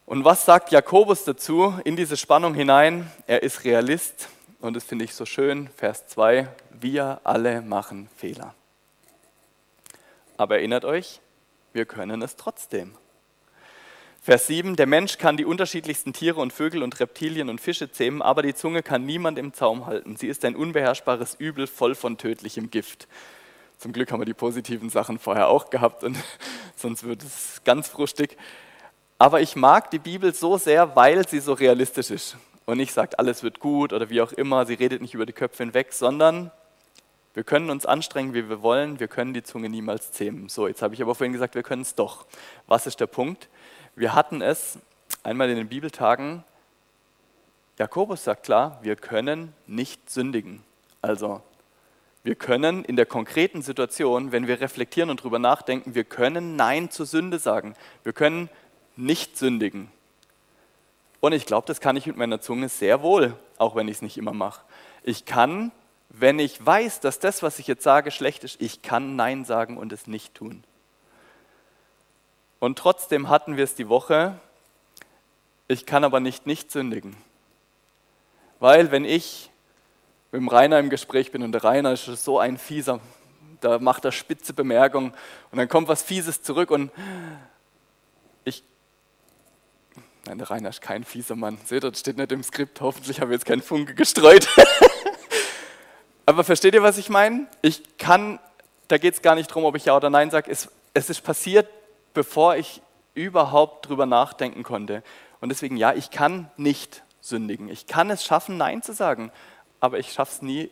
Und 0.07 0.25
was 0.25 0.45
sagt 0.45 0.73
Jakobus 0.73 1.25
dazu 1.25 1.75
in 1.85 1.97
diese 1.97 2.17
Spannung 2.17 2.55
hinein? 2.55 3.11
Er 3.27 3.43
ist 3.43 3.65
Realist 3.65 4.29
und 4.61 4.75
das 4.75 4.85
finde 4.85 5.05
ich 5.05 5.15
so 5.15 5.27
schön. 5.27 5.69
Vers 5.77 6.07
2, 6.09 6.49
wir 6.71 7.21
alle 7.25 7.61
machen 7.61 8.09
Fehler. 8.17 8.55
Aber 10.43 10.57
erinnert 10.57 10.85
euch, 10.85 11.21
wir 11.73 11.87
können 11.87 12.21
es 12.21 12.35
trotzdem. 12.35 12.97
Vers 14.21 14.49
7, 14.49 14.75
der 14.75 14.89
Mensch 14.89 15.17
kann 15.17 15.37
die 15.37 15.45
unterschiedlichsten 15.45 16.13
Tiere 16.13 16.41
und 16.41 16.53
Vögel 16.53 16.83
und 16.83 16.99
Reptilien 16.99 17.49
und 17.49 17.61
Fische 17.61 17.93
zähmen, 17.93 18.23
aber 18.23 18.43
die 18.43 18.53
Zunge 18.53 18.83
kann 18.83 19.07
niemand 19.07 19.39
im 19.39 19.55
Zaum 19.55 19.87
halten. 19.87 20.17
Sie 20.17 20.27
ist 20.27 20.45
ein 20.45 20.57
unbeherrschbares 20.57 21.37
Übel 21.37 21.69
voll 21.69 21.95
von 21.95 22.19
tödlichem 22.19 22.73
Gift. 22.73 23.07
Zum 23.79 23.93
Glück 23.93 24.11
haben 24.11 24.21
wir 24.21 24.25
die 24.25 24.35
positiven 24.35 24.91
Sachen 24.91 25.21
vorher 25.21 25.47
auch 25.47 25.71
gehabt 25.71 26.03
und 26.03 26.17
sonst 26.75 27.05
wird 27.05 27.23
es 27.23 27.63
ganz 27.63 27.87
frustig. 27.87 28.37
Aber 29.19 29.43
ich 29.43 29.55
mag 29.55 29.93
die 29.93 30.01
Bibel 30.01 30.35
so 30.35 30.59
sehr, 30.59 30.97
weil 30.97 31.29
sie 31.29 31.39
so 31.39 31.53
realistisch 31.53 32.11
ist. 32.11 32.37
Und 32.65 32.79
nicht 32.79 32.93
sagt, 32.93 33.21
alles 33.21 33.45
wird 33.45 33.61
gut 33.61 33.93
oder 33.93 34.11
wie 34.11 34.21
auch 34.21 34.33
immer, 34.33 34.67
sie 34.67 34.75
redet 34.75 35.03
nicht 35.03 35.15
über 35.15 35.25
die 35.25 35.35
Köpfe 35.35 35.63
hinweg, 35.63 35.93
sondern 35.93 36.51
wir 37.35 37.45
können 37.45 37.71
uns 37.71 37.87
anstrengen, 37.87 38.35
wie 38.35 38.49
wir 38.49 38.63
wollen, 38.63 39.01
wir 39.01 39.09
können 39.09 39.33
die 39.33 39.43
Zunge 39.43 39.69
niemals 39.69 40.13
zähmen. 40.13 40.49
So, 40.49 40.69
jetzt 40.69 40.83
habe 40.83 40.95
ich 40.95 41.03
aber 41.03 41.15
vorhin 41.15 41.33
gesagt, 41.33 41.55
wir 41.55 41.63
können 41.63 41.83
es 41.83 41.95
doch. 41.95 42.27
Was 42.67 42.87
ist 42.87 43.01
der 43.01 43.07
Punkt? 43.07 43.49
Wir 43.97 44.15
hatten 44.15 44.43
es 44.43 44.79
einmal 45.23 45.49
in 45.51 45.57
den 45.57 45.69
Bibeltagen, 45.69 46.45
Jakobus 47.79 48.25
sagt 48.25 48.45
klar, 48.45 48.79
wir 48.83 48.97
können 48.97 49.55
nicht 49.67 50.11
sündigen. 50.11 50.63
Also, 51.01 51.43
wir 52.23 52.35
können 52.35 52.85
in 52.85 52.97
der 52.97 53.07
konkreten 53.07 53.63
Situation, 53.63 54.31
wenn 54.31 54.47
wir 54.47 54.61
reflektieren 54.61 55.11
und 55.11 55.21
darüber 55.21 55.39
nachdenken, 55.39 55.95
wir 55.95 56.05
können 56.05 56.55
Nein 56.55 56.91
zur 56.91 57.07
Sünde 57.07 57.39
sagen. 57.39 57.75
Wir 58.05 58.13
können 58.13 58.51
nicht 58.95 59.39
sündigen. 59.39 59.91
Und 61.21 61.33
ich 61.33 61.47
glaube, 61.47 61.67
das 61.67 61.81
kann 61.81 61.97
ich 61.97 62.07
mit 62.07 62.17
meiner 62.17 62.41
Zunge 62.41 62.69
sehr 62.69 63.03
wohl, 63.03 63.35
auch 63.57 63.75
wenn 63.75 63.89
ich 63.89 63.97
es 63.97 64.03
nicht 64.03 64.19
immer 64.19 64.33
mache. 64.33 64.61
Ich 65.03 65.25
kann 65.25 65.73
wenn 66.15 66.39
ich 66.39 66.65
weiß, 66.65 67.01
dass 67.01 67.19
das, 67.19 67.43
was 67.43 67.59
ich 67.59 67.67
jetzt 67.67 67.83
sage, 67.83 68.11
schlecht 68.11 68.45
ist, 68.45 68.61
ich 68.61 68.83
kann 68.83 69.17
Nein 69.17 69.45
sagen 69.45 69.79
und 69.79 69.93
es 69.93 70.07
nicht 70.07 70.35
tun. 70.35 70.63
Und 72.61 72.79
trotzdem 72.79 73.29
hatten 73.31 73.57
wir 73.57 73.65
es 73.65 73.75
die 73.75 73.89
Woche, 73.89 74.39
ich 75.69 75.87
kann 75.87 76.05
aber 76.05 76.21
nicht 76.21 76.47
nicht 76.47 76.71
sündigen. 76.71 77.17
Weil 78.61 78.91
wenn 78.93 79.07
ich 79.07 79.51
mit 80.31 80.41
dem 80.41 80.49
Rainer 80.49 80.79
im 80.79 80.91
Gespräch 80.91 81.33
bin 81.33 81.43
und 81.43 81.53
der 81.53 81.65
Rainer 81.65 81.93
ist 81.93 82.05
so 82.05 82.39
ein 82.39 82.59
Fieser, 82.59 83.01
da 83.61 83.79
macht 83.79 84.05
er 84.05 84.13
spitze 84.13 84.53
Bemerkungen 84.53 85.15
und 85.51 85.59
dann 85.59 85.69
kommt 85.69 85.89
was 85.89 86.03
Fieses 86.03 86.43
zurück 86.43 86.71
und 86.71 86.93
ich, 88.45 88.63
nein, 90.27 90.37
der 90.37 90.51
Rainer 90.51 90.69
ist 90.69 90.83
kein 90.83 91.05
fieser 91.05 91.37
Mann. 91.37 91.59
Seht 91.65 91.85
ihr, 91.85 91.91
das 91.91 92.01
steht 92.01 92.19
nicht 92.19 92.33
im 92.33 92.43
Skript, 92.43 92.83
hoffentlich 92.83 93.21
habe 93.21 93.33
ich 93.33 93.41
jetzt 93.41 93.47
keinen 93.47 93.63
Funke 93.63 93.95
gestreut. 93.95 94.47
Aber 96.33 96.45
versteht 96.45 96.73
ihr, 96.73 96.83
was 96.83 96.97
ich 96.97 97.11
meine? 97.11 97.47
Ich 97.61 97.99
kann, 97.99 98.39
da 98.89 98.97
geht 98.97 99.13
es 99.13 99.21
gar 99.21 99.35
nicht 99.35 99.51
darum, 99.51 99.67
ob 99.67 99.77
ich 99.77 99.85
Ja 99.85 99.95
oder 99.95 100.09
Nein 100.09 100.31
sage. 100.31 100.51
Es, 100.51 100.71
es 100.95 101.11
ist 101.11 101.21
passiert, 101.21 101.69
bevor 102.15 102.57
ich 102.57 102.81
überhaupt 103.13 103.87
drüber 103.87 104.07
nachdenken 104.07 104.63
konnte. 104.63 105.03
Und 105.43 105.51
deswegen, 105.51 105.77
ja, 105.77 105.93
ich 105.93 106.11
kann 106.11 106.51
nicht 106.57 107.03
sündigen. 107.21 107.69
Ich 107.69 107.87
kann 107.87 108.09
es 108.09 108.25
schaffen, 108.25 108.57
Nein 108.57 108.83
zu 108.83 108.95
sagen. 108.95 109.31
Aber 109.79 109.99
ich 109.99 110.15
schaffe 110.15 110.33
es 110.33 110.41
nie, 110.41 110.71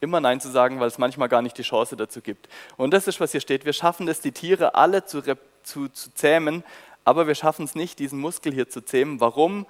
immer 0.00 0.20
Nein 0.20 0.40
zu 0.40 0.50
sagen, 0.50 0.78
weil 0.78 0.86
es 0.86 0.98
manchmal 0.98 1.28
gar 1.28 1.42
nicht 1.42 1.58
die 1.58 1.62
Chance 1.62 1.96
dazu 1.96 2.20
gibt. 2.20 2.48
Und 2.76 2.92
das 2.92 3.08
ist, 3.08 3.18
was 3.18 3.32
hier 3.32 3.40
steht. 3.40 3.64
Wir 3.64 3.72
schaffen 3.72 4.06
es, 4.06 4.20
die 4.20 4.30
Tiere 4.30 4.76
alle 4.76 5.04
zu, 5.04 5.20
zu, 5.64 5.88
zu 5.88 6.14
zähmen, 6.14 6.62
aber 7.04 7.26
wir 7.26 7.34
schaffen 7.34 7.64
es 7.64 7.74
nicht, 7.74 7.98
diesen 7.98 8.20
Muskel 8.20 8.54
hier 8.54 8.68
zu 8.68 8.84
zähmen. 8.84 9.18
Warum? 9.18 9.66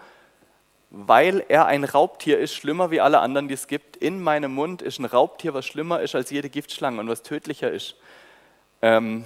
Weil 0.91 1.45
er 1.49 1.67
ein 1.67 1.85
Raubtier 1.85 2.39
ist, 2.39 2.55
schlimmer 2.55 2.91
wie 2.91 3.01
alle 3.01 3.21
anderen, 3.21 3.49
die 3.49 3.55
es 3.55 3.67
gibt. 3.67 3.97
In 3.97 4.23
meinem 4.23 4.55
Mund 4.55 4.83
ist 4.83 4.99
ein 4.99 5.05
Raubtier, 5.05 5.55
was 5.55 5.67
schlimmer 5.67 6.01
ist 6.01 6.15
als 6.15 6.31
jede 6.31 6.49
Giftschlange 6.49 7.01
und 7.01 7.09
was 7.09 7.23
tödlicher 7.23 7.71
ist. 7.71 7.97
Ähm, 8.83 9.25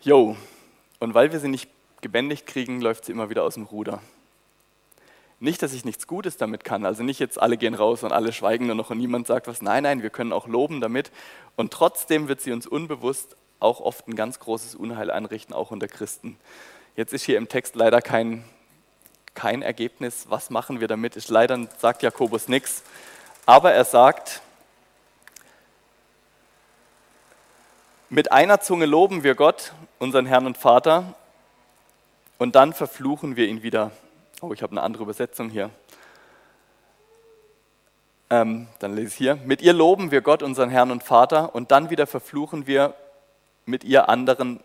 jo, 0.00 0.36
und 0.98 1.14
weil 1.14 1.32
wir 1.32 1.40
sie 1.40 1.48
nicht 1.48 1.70
gebändigt 2.00 2.46
kriegen, 2.46 2.80
läuft 2.80 3.04
sie 3.04 3.12
immer 3.12 3.30
wieder 3.30 3.44
aus 3.44 3.54
dem 3.54 3.64
Ruder. 3.64 4.00
Nicht, 5.40 5.62
dass 5.62 5.74
ich 5.74 5.84
nichts 5.84 6.06
Gutes 6.06 6.36
damit 6.36 6.64
kann, 6.64 6.86
also 6.86 7.02
nicht 7.02 7.20
jetzt 7.20 7.40
alle 7.40 7.56
gehen 7.56 7.74
raus 7.74 8.02
und 8.02 8.12
alle 8.12 8.32
schweigen 8.32 8.66
nur 8.66 8.74
noch 8.74 8.90
und 8.90 8.98
niemand 8.98 9.26
sagt 9.26 9.46
was. 9.46 9.62
Nein, 9.62 9.82
nein, 9.82 10.02
wir 10.02 10.10
können 10.10 10.32
auch 10.32 10.46
loben 10.46 10.80
damit. 10.80 11.10
Und 11.56 11.72
trotzdem 11.72 12.28
wird 12.28 12.40
sie 12.40 12.52
uns 12.52 12.66
unbewusst 12.66 13.36
auch 13.60 13.80
oft 13.80 14.08
ein 14.08 14.14
ganz 14.14 14.38
großes 14.38 14.74
Unheil 14.74 15.10
anrichten, 15.10 15.54
auch 15.54 15.70
unter 15.70 15.88
Christen. 15.88 16.36
Jetzt 16.96 17.12
ist 17.12 17.24
hier 17.24 17.38
im 17.38 17.48
Text 17.48 17.74
leider 17.74 18.00
kein, 18.00 18.44
kein 19.34 19.62
Ergebnis. 19.62 20.26
Was 20.28 20.50
machen 20.50 20.80
wir 20.80 20.88
damit? 20.88 21.16
Ist 21.16 21.28
leider 21.28 21.58
sagt 21.78 22.02
Jakobus 22.02 22.48
nichts. 22.48 22.82
Aber 23.46 23.72
er 23.72 23.84
sagt, 23.84 24.40
mit 28.08 28.32
einer 28.32 28.60
Zunge 28.60 28.86
loben 28.86 29.22
wir 29.22 29.34
Gott, 29.34 29.72
unseren 29.98 30.26
Herrn 30.26 30.46
und 30.46 30.56
Vater, 30.56 31.14
und 32.38 32.54
dann 32.54 32.72
verfluchen 32.72 33.36
wir 33.36 33.46
ihn 33.48 33.62
wieder. 33.62 33.90
Oh, 34.40 34.52
ich 34.52 34.62
habe 34.62 34.72
eine 34.72 34.82
andere 34.82 35.02
Übersetzung 35.02 35.50
hier. 35.50 35.70
Ähm, 38.30 38.68
dann 38.78 38.94
lese 38.94 39.08
ich 39.08 39.14
hier. 39.14 39.36
Mit 39.44 39.62
ihr 39.62 39.72
loben 39.72 40.10
wir 40.10 40.20
Gott, 40.20 40.42
unseren 40.42 40.70
Herrn 40.70 40.90
und 40.90 41.02
Vater, 41.02 41.54
und 41.54 41.70
dann 41.70 41.90
wieder 41.90 42.06
verfluchen 42.06 42.66
wir 42.66 42.94
mit 43.66 43.84
ihr 43.84 44.08
anderen 44.08 44.60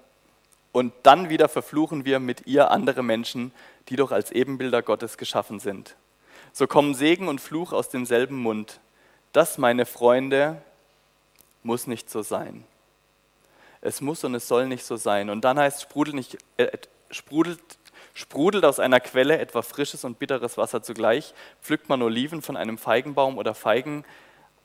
und 0.71 0.93
dann 1.03 1.29
wieder 1.29 1.49
verfluchen 1.49 2.05
wir 2.05 2.19
mit 2.19 2.47
ihr 2.47 2.71
andere 2.71 3.03
Menschen, 3.03 3.51
die 3.89 3.95
doch 3.95 4.11
als 4.11 4.31
Ebenbilder 4.31 4.81
Gottes 4.81 5.17
geschaffen 5.17 5.59
sind. 5.59 5.95
So 6.53 6.67
kommen 6.67 6.93
Segen 6.93 7.27
und 7.27 7.41
Fluch 7.41 7.73
aus 7.73 7.89
demselben 7.89 8.37
Mund. 8.37 8.79
Das, 9.33 9.57
meine 9.57 9.85
Freunde, 9.85 10.61
muss 11.63 11.87
nicht 11.87 12.09
so 12.09 12.21
sein. 12.21 12.63
Es 13.81 14.01
muss 14.01 14.23
und 14.23 14.35
es 14.35 14.47
soll 14.47 14.67
nicht 14.67 14.85
so 14.85 14.95
sein. 14.97 15.29
Und 15.29 15.41
dann 15.45 15.57
heißt 15.57 15.81
sprudelt, 15.81 16.15
nicht, 16.15 16.37
äh, 16.57 16.67
sprudelt, 17.11 17.59
sprudelt 18.13 18.65
aus 18.65 18.79
einer 18.79 18.99
Quelle 18.99 19.37
etwa 19.39 19.61
frisches 19.61 20.03
und 20.03 20.19
bitteres 20.19 20.57
Wasser 20.57 20.83
zugleich. 20.83 21.33
Pflückt 21.61 21.89
man 21.89 22.01
Oliven 22.01 22.41
von 22.41 22.57
einem 22.57 22.77
Feigenbaum 22.77 23.37
oder 23.37 23.53
Feigen 23.53 24.03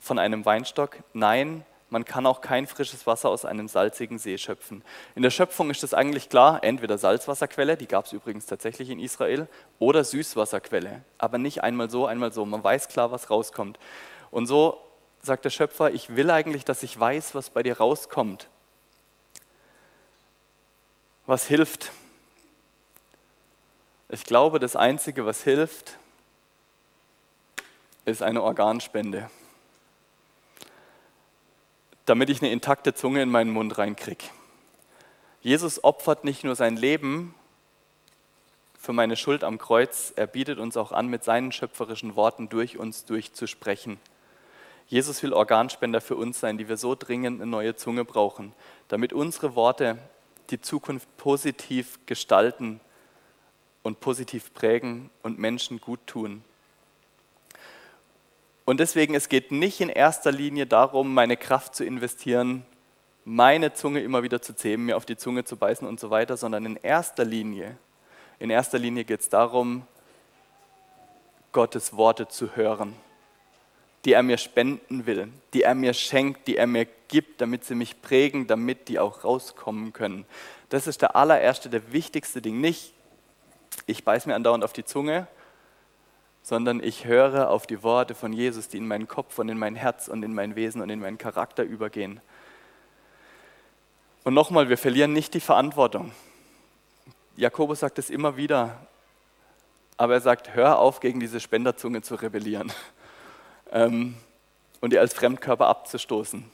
von 0.00 0.18
einem 0.18 0.44
Weinstock? 0.44 0.96
Nein, 1.12 1.64
man 1.94 2.04
kann 2.04 2.26
auch 2.26 2.40
kein 2.40 2.66
frisches 2.66 3.06
Wasser 3.06 3.28
aus 3.28 3.44
einem 3.44 3.68
salzigen 3.68 4.18
See 4.18 4.36
schöpfen. 4.36 4.82
In 5.14 5.22
der 5.22 5.30
Schöpfung 5.30 5.70
ist 5.70 5.84
es 5.84 5.94
eigentlich 5.94 6.28
klar, 6.28 6.64
entweder 6.64 6.98
Salzwasserquelle, 6.98 7.76
die 7.76 7.86
gab 7.86 8.06
es 8.06 8.12
übrigens 8.12 8.46
tatsächlich 8.46 8.90
in 8.90 8.98
Israel, 8.98 9.46
oder 9.78 10.02
Süßwasserquelle. 10.02 11.04
Aber 11.18 11.38
nicht 11.38 11.62
einmal 11.62 11.88
so, 11.88 12.06
einmal 12.06 12.32
so. 12.32 12.44
Man 12.44 12.64
weiß 12.64 12.88
klar, 12.88 13.12
was 13.12 13.30
rauskommt. 13.30 13.78
Und 14.32 14.46
so 14.46 14.76
sagt 15.22 15.44
der 15.44 15.50
Schöpfer, 15.50 15.92
ich 15.92 16.16
will 16.16 16.32
eigentlich, 16.32 16.64
dass 16.64 16.82
ich 16.82 16.98
weiß, 16.98 17.36
was 17.36 17.50
bei 17.50 17.62
dir 17.62 17.78
rauskommt. 17.78 18.48
Was 21.26 21.46
hilft? 21.46 21.92
Ich 24.08 24.24
glaube, 24.24 24.58
das 24.58 24.74
Einzige, 24.74 25.26
was 25.26 25.44
hilft, 25.44 25.96
ist 28.04 28.20
eine 28.20 28.42
Organspende 28.42 29.30
damit 32.04 32.30
ich 32.30 32.42
eine 32.42 32.52
intakte 32.52 32.94
Zunge 32.94 33.22
in 33.22 33.30
meinen 33.30 33.50
Mund 33.50 33.78
reinkriege. 33.78 34.24
Jesus 35.40 35.82
opfert 35.84 36.24
nicht 36.24 36.44
nur 36.44 36.56
sein 36.56 36.76
Leben 36.76 37.34
für 38.78 38.92
meine 38.92 39.16
Schuld 39.16 39.44
am 39.44 39.58
Kreuz, 39.58 40.12
er 40.14 40.26
bietet 40.26 40.58
uns 40.58 40.76
auch 40.76 40.92
an, 40.92 41.08
mit 41.08 41.24
seinen 41.24 41.52
schöpferischen 41.52 42.16
Worten 42.16 42.50
durch 42.50 42.78
uns 42.78 43.06
durchzusprechen. 43.06 43.98
Jesus 44.86 45.22
will 45.22 45.32
Organspender 45.32 46.02
für 46.02 46.16
uns 46.16 46.40
sein, 46.40 46.58
die 46.58 46.68
wir 46.68 46.76
so 46.76 46.94
dringend 46.94 47.40
eine 47.40 47.50
neue 47.50 47.76
Zunge 47.76 48.04
brauchen, 48.04 48.52
damit 48.88 49.14
unsere 49.14 49.54
Worte 49.54 49.98
die 50.50 50.60
Zukunft 50.60 51.08
positiv 51.16 51.98
gestalten 52.04 52.80
und 53.82 54.00
positiv 54.00 54.52
prägen 54.52 55.08
und 55.22 55.38
Menschen 55.38 55.80
gut 55.80 56.00
tun. 56.06 56.44
Und 58.64 58.80
deswegen, 58.80 59.14
es 59.14 59.28
geht 59.28 59.52
nicht 59.52 59.80
in 59.80 59.90
erster 59.90 60.32
Linie 60.32 60.66
darum, 60.66 61.12
meine 61.12 61.36
Kraft 61.36 61.74
zu 61.74 61.84
investieren, 61.84 62.64
meine 63.24 63.72
Zunge 63.74 64.00
immer 64.00 64.22
wieder 64.22 64.40
zu 64.40 64.54
zähmen, 64.54 64.86
mir 64.86 64.96
auf 64.96 65.06
die 65.06 65.16
Zunge 65.16 65.44
zu 65.44 65.56
beißen 65.56 65.86
und 65.86 66.00
so 66.00 66.10
weiter, 66.10 66.36
sondern 66.36 66.64
in 66.64 66.76
erster 66.76 67.24
Linie, 67.24 67.76
in 68.38 68.50
erster 68.50 68.78
Linie 68.78 69.04
geht 69.04 69.20
es 69.20 69.28
darum, 69.28 69.86
Gottes 71.52 71.96
Worte 71.96 72.26
zu 72.28 72.56
hören, 72.56 72.94
die 74.04 74.12
er 74.12 74.22
mir 74.22 74.38
spenden 74.38 75.06
will, 75.06 75.28
die 75.52 75.62
er 75.62 75.74
mir 75.74 75.94
schenkt, 75.94 76.48
die 76.48 76.56
er 76.56 76.66
mir 76.66 76.86
gibt, 77.08 77.40
damit 77.40 77.64
sie 77.64 77.74
mich 77.74 78.02
prägen, 78.02 78.46
damit 78.46 78.88
die 78.88 78.98
auch 78.98 79.24
rauskommen 79.24 79.92
können. 79.92 80.26
Das 80.68 80.86
ist 80.86 81.00
der 81.00 81.16
allererste, 81.16 81.68
der 81.70 81.92
wichtigste 81.92 82.42
Ding. 82.42 82.60
Nicht, 82.60 82.92
ich 83.86 84.04
beiß 84.04 84.26
mir 84.26 84.34
andauernd 84.34 84.64
auf 84.64 84.72
die 84.72 84.84
Zunge 84.84 85.28
sondern 86.44 86.82
ich 86.82 87.06
höre 87.06 87.48
auf 87.48 87.66
die 87.66 87.82
Worte 87.82 88.14
von 88.14 88.34
Jesus, 88.34 88.68
die 88.68 88.76
in 88.76 88.86
meinen 88.86 89.08
Kopf 89.08 89.38
und 89.38 89.48
in 89.48 89.58
mein 89.58 89.74
Herz 89.74 90.08
und 90.08 90.22
in 90.22 90.34
mein 90.34 90.54
Wesen 90.56 90.82
und 90.82 90.90
in 90.90 91.00
meinen 91.00 91.16
Charakter 91.16 91.64
übergehen. 91.64 92.20
Und 94.24 94.34
nochmal, 94.34 94.68
wir 94.68 94.76
verlieren 94.76 95.14
nicht 95.14 95.32
die 95.32 95.40
Verantwortung. 95.40 96.12
Jakobus 97.36 97.80
sagt 97.80 97.98
es 97.98 98.10
immer 98.10 98.36
wieder, 98.36 98.76
aber 99.96 100.14
er 100.14 100.20
sagt, 100.20 100.54
hör 100.54 100.78
auf, 100.78 101.00
gegen 101.00 101.18
diese 101.18 101.40
Spenderzunge 101.40 102.02
zu 102.02 102.14
rebellieren 102.14 102.70
ähm, 103.72 104.14
und 104.82 104.92
ihr 104.92 105.00
als 105.00 105.14
Fremdkörper 105.14 105.66
abzustoßen. 105.66 106.44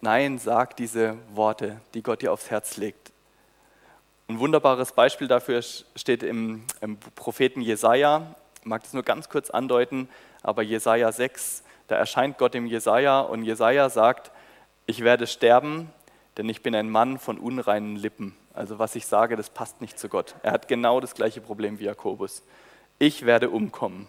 Nein, 0.00 0.38
sag 0.38 0.76
diese 0.76 1.16
Worte, 1.34 1.80
die 1.94 2.02
Gott 2.02 2.22
dir 2.22 2.32
aufs 2.32 2.50
Herz 2.50 2.78
legt. 2.78 3.12
Ein 4.26 4.38
wunderbares 4.38 4.92
Beispiel 4.92 5.28
dafür 5.28 5.60
steht 5.62 6.22
im, 6.22 6.64
im 6.80 6.96
Propheten 7.14 7.60
Jesaja. 7.60 8.34
Ich 8.60 8.64
mag 8.64 8.82
das 8.82 8.94
nur 8.94 9.02
ganz 9.02 9.28
kurz 9.28 9.50
andeuten, 9.50 10.08
aber 10.42 10.62
Jesaja 10.62 11.12
6, 11.12 11.62
da 11.88 11.96
erscheint 11.96 12.38
Gott 12.38 12.54
dem 12.54 12.66
Jesaja 12.66 13.20
und 13.20 13.44
Jesaja 13.44 13.90
sagt: 13.90 14.30
Ich 14.86 15.04
werde 15.04 15.26
sterben, 15.26 15.90
denn 16.38 16.48
ich 16.48 16.62
bin 16.62 16.74
ein 16.74 16.88
Mann 16.88 17.18
von 17.18 17.38
unreinen 17.38 17.96
Lippen. 17.96 18.34
Also, 18.54 18.78
was 18.78 18.94
ich 18.94 19.06
sage, 19.06 19.36
das 19.36 19.50
passt 19.50 19.82
nicht 19.82 19.98
zu 19.98 20.08
Gott. 20.08 20.34
Er 20.42 20.52
hat 20.52 20.68
genau 20.68 21.00
das 21.00 21.14
gleiche 21.14 21.42
Problem 21.42 21.78
wie 21.78 21.84
Jakobus. 21.84 22.42
Ich 22.98 23.26
werde 23.26 23.50
umkommen. 23.50 24.06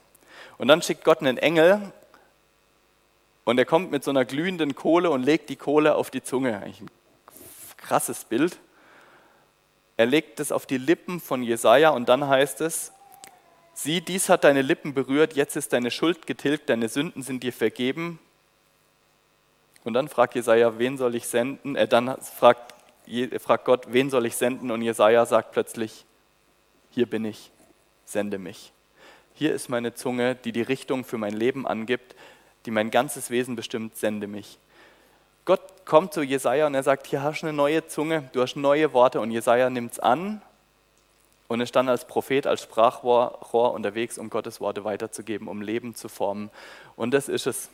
Und 0.58 0.70
dann 0.70 0.82
schickt 0.82 1.04
Gott 1.04 1.20
einen 1.20 1.38
Engel 1.38 1.82
und 3.44 3.58
er 3.58 3.66
kommt 3.66 3.92
mit 3.92 4.04
so 4.06 4.12
einer 4.12 4.24
glühenden 4.24 4.76
Kohle 4.76 5.10
und 5.10 5.24
legt 5.24 5.50
die 5.50 5.58
Kohle 5.58 5.96
auf 5.96 6.10
die 6.10 6.24
Zunge. 6.24 6.58
Eigentlich 6.58 6.82
ein 6.82 6.90
krasses 7.76 8.24
Bild. 8.24 8.58
Er 9.98 10.06
legt 10.06 10.40
es 10.40 10.52
auf 10.52 10.66
die 10.66 10.78
Lippen 10.78 11.20
von 11.20 11.42
Jesaja 11.44 11.90
und 11.90 12.10
dann 12.10 12.28
heißt 12.28 12.62
es: 12.62 12.92
Sieh, 13.74 14.02
dies 14.02 14.30
hat 14.30 14.44
deine 14.44 14.62
Lippen 14.62 14.94
berührt, 14.94 15.36
jetzt 15.36 15.56
ist 15.56 15.74
deine 15.74 15.92
Schuld 15.92 16.28
getilgt, 16.28 16.70
deine 16.70 16.90
Sünden 16.90 17.24
sind 17.24 17.44
dir 17.44 17.54
vergeben. 17.54 18.20
Und 19.84 19.94
dann 19.94 20.08
fragt 20.08 20.36
Jesaja, 20.36 20.80
wen 20.80 20.98
soll 20.98 21.16
ich 21.16 21.28
senden? 21.28 21.76
Er 21.76 21.88
dann 21.88 22.20
fragt, 22.22 22.74
fragt 23.40 23.66
Gott, 23.66 23.88
wen 23.94 24.10
soll 24.10 24.26
ich 24.26 24.36
senden? 24.36 24.72
Und 24.72 24.82
Jesaja 24.82 25.26
sagt 25.26 25.52
plötzlich: 25.52 26.06
Hier 26.92 27.06
bin 27.06 27.24
ich, 27.24 27.52
sende 28.04 28.38
mich. 28.38 28.72
Hier 29.34 29.54
ist 29.54 29.70
meine 29.70 29.94
Zunge, 29.94 30.36
die 30.36 30.54
die 30.54 30.62
Richtung 30.62 31.04
für 31.04 31.18
mein 31.18 31.34
Leben 31.34 31.68
angibt, 31.68 32.16
die 32.66 32.72
mein 32.72 32.90
ganzes 32.90 33.30
Wesen 33.30 33.56
bestimmt, 33.56 33.98
sende 33.98 34.28
mich. 34.28 34.58
Gott 35.46 35.62
kommt 35.86 36.14
zu 36.14 36.24
Jesaja 36.24 36.66
und 36.68 36.74
er 36.74 36.84
sagt: 36.84 37.08
Hier 37.08 37.22
hast 37.22 37.42
du 37.42 37.48
eine 37.48 37.56
neue 37.56 37.88
Zunge, 37.88 38.30
du 38.34 38.42
hast 38.42 38.56
neue 38.56 38.92
Worte. 38.94 39.22
Und 39.22 39.32
Jesaja 39.32 39.70
nimmt 39.70 39.94
es 39.94 40.00
an 40.00 40.42
und 41.48 41.62
ist 41.62 41.76
dann 41.76 41.88
als 41.88 42.06
Prophet, 42.06 42.48
als 42.48 42.64
Sprachrohr 42.64 43.74
unterwegs, 43.74 44.18
um 44.18 44.30
Gottes 44.30 44.60
Worte 44.60 44.84
weiterzugeben, 44.84 45.48
um 45.48 45.62
Leben 45.62 45.96
zu 45.96 46.10
formen. 46.10 46.50
Und 46.96 47.12
das 47.12 47.30
ist 47.30 47.46
es. 47.46 47.70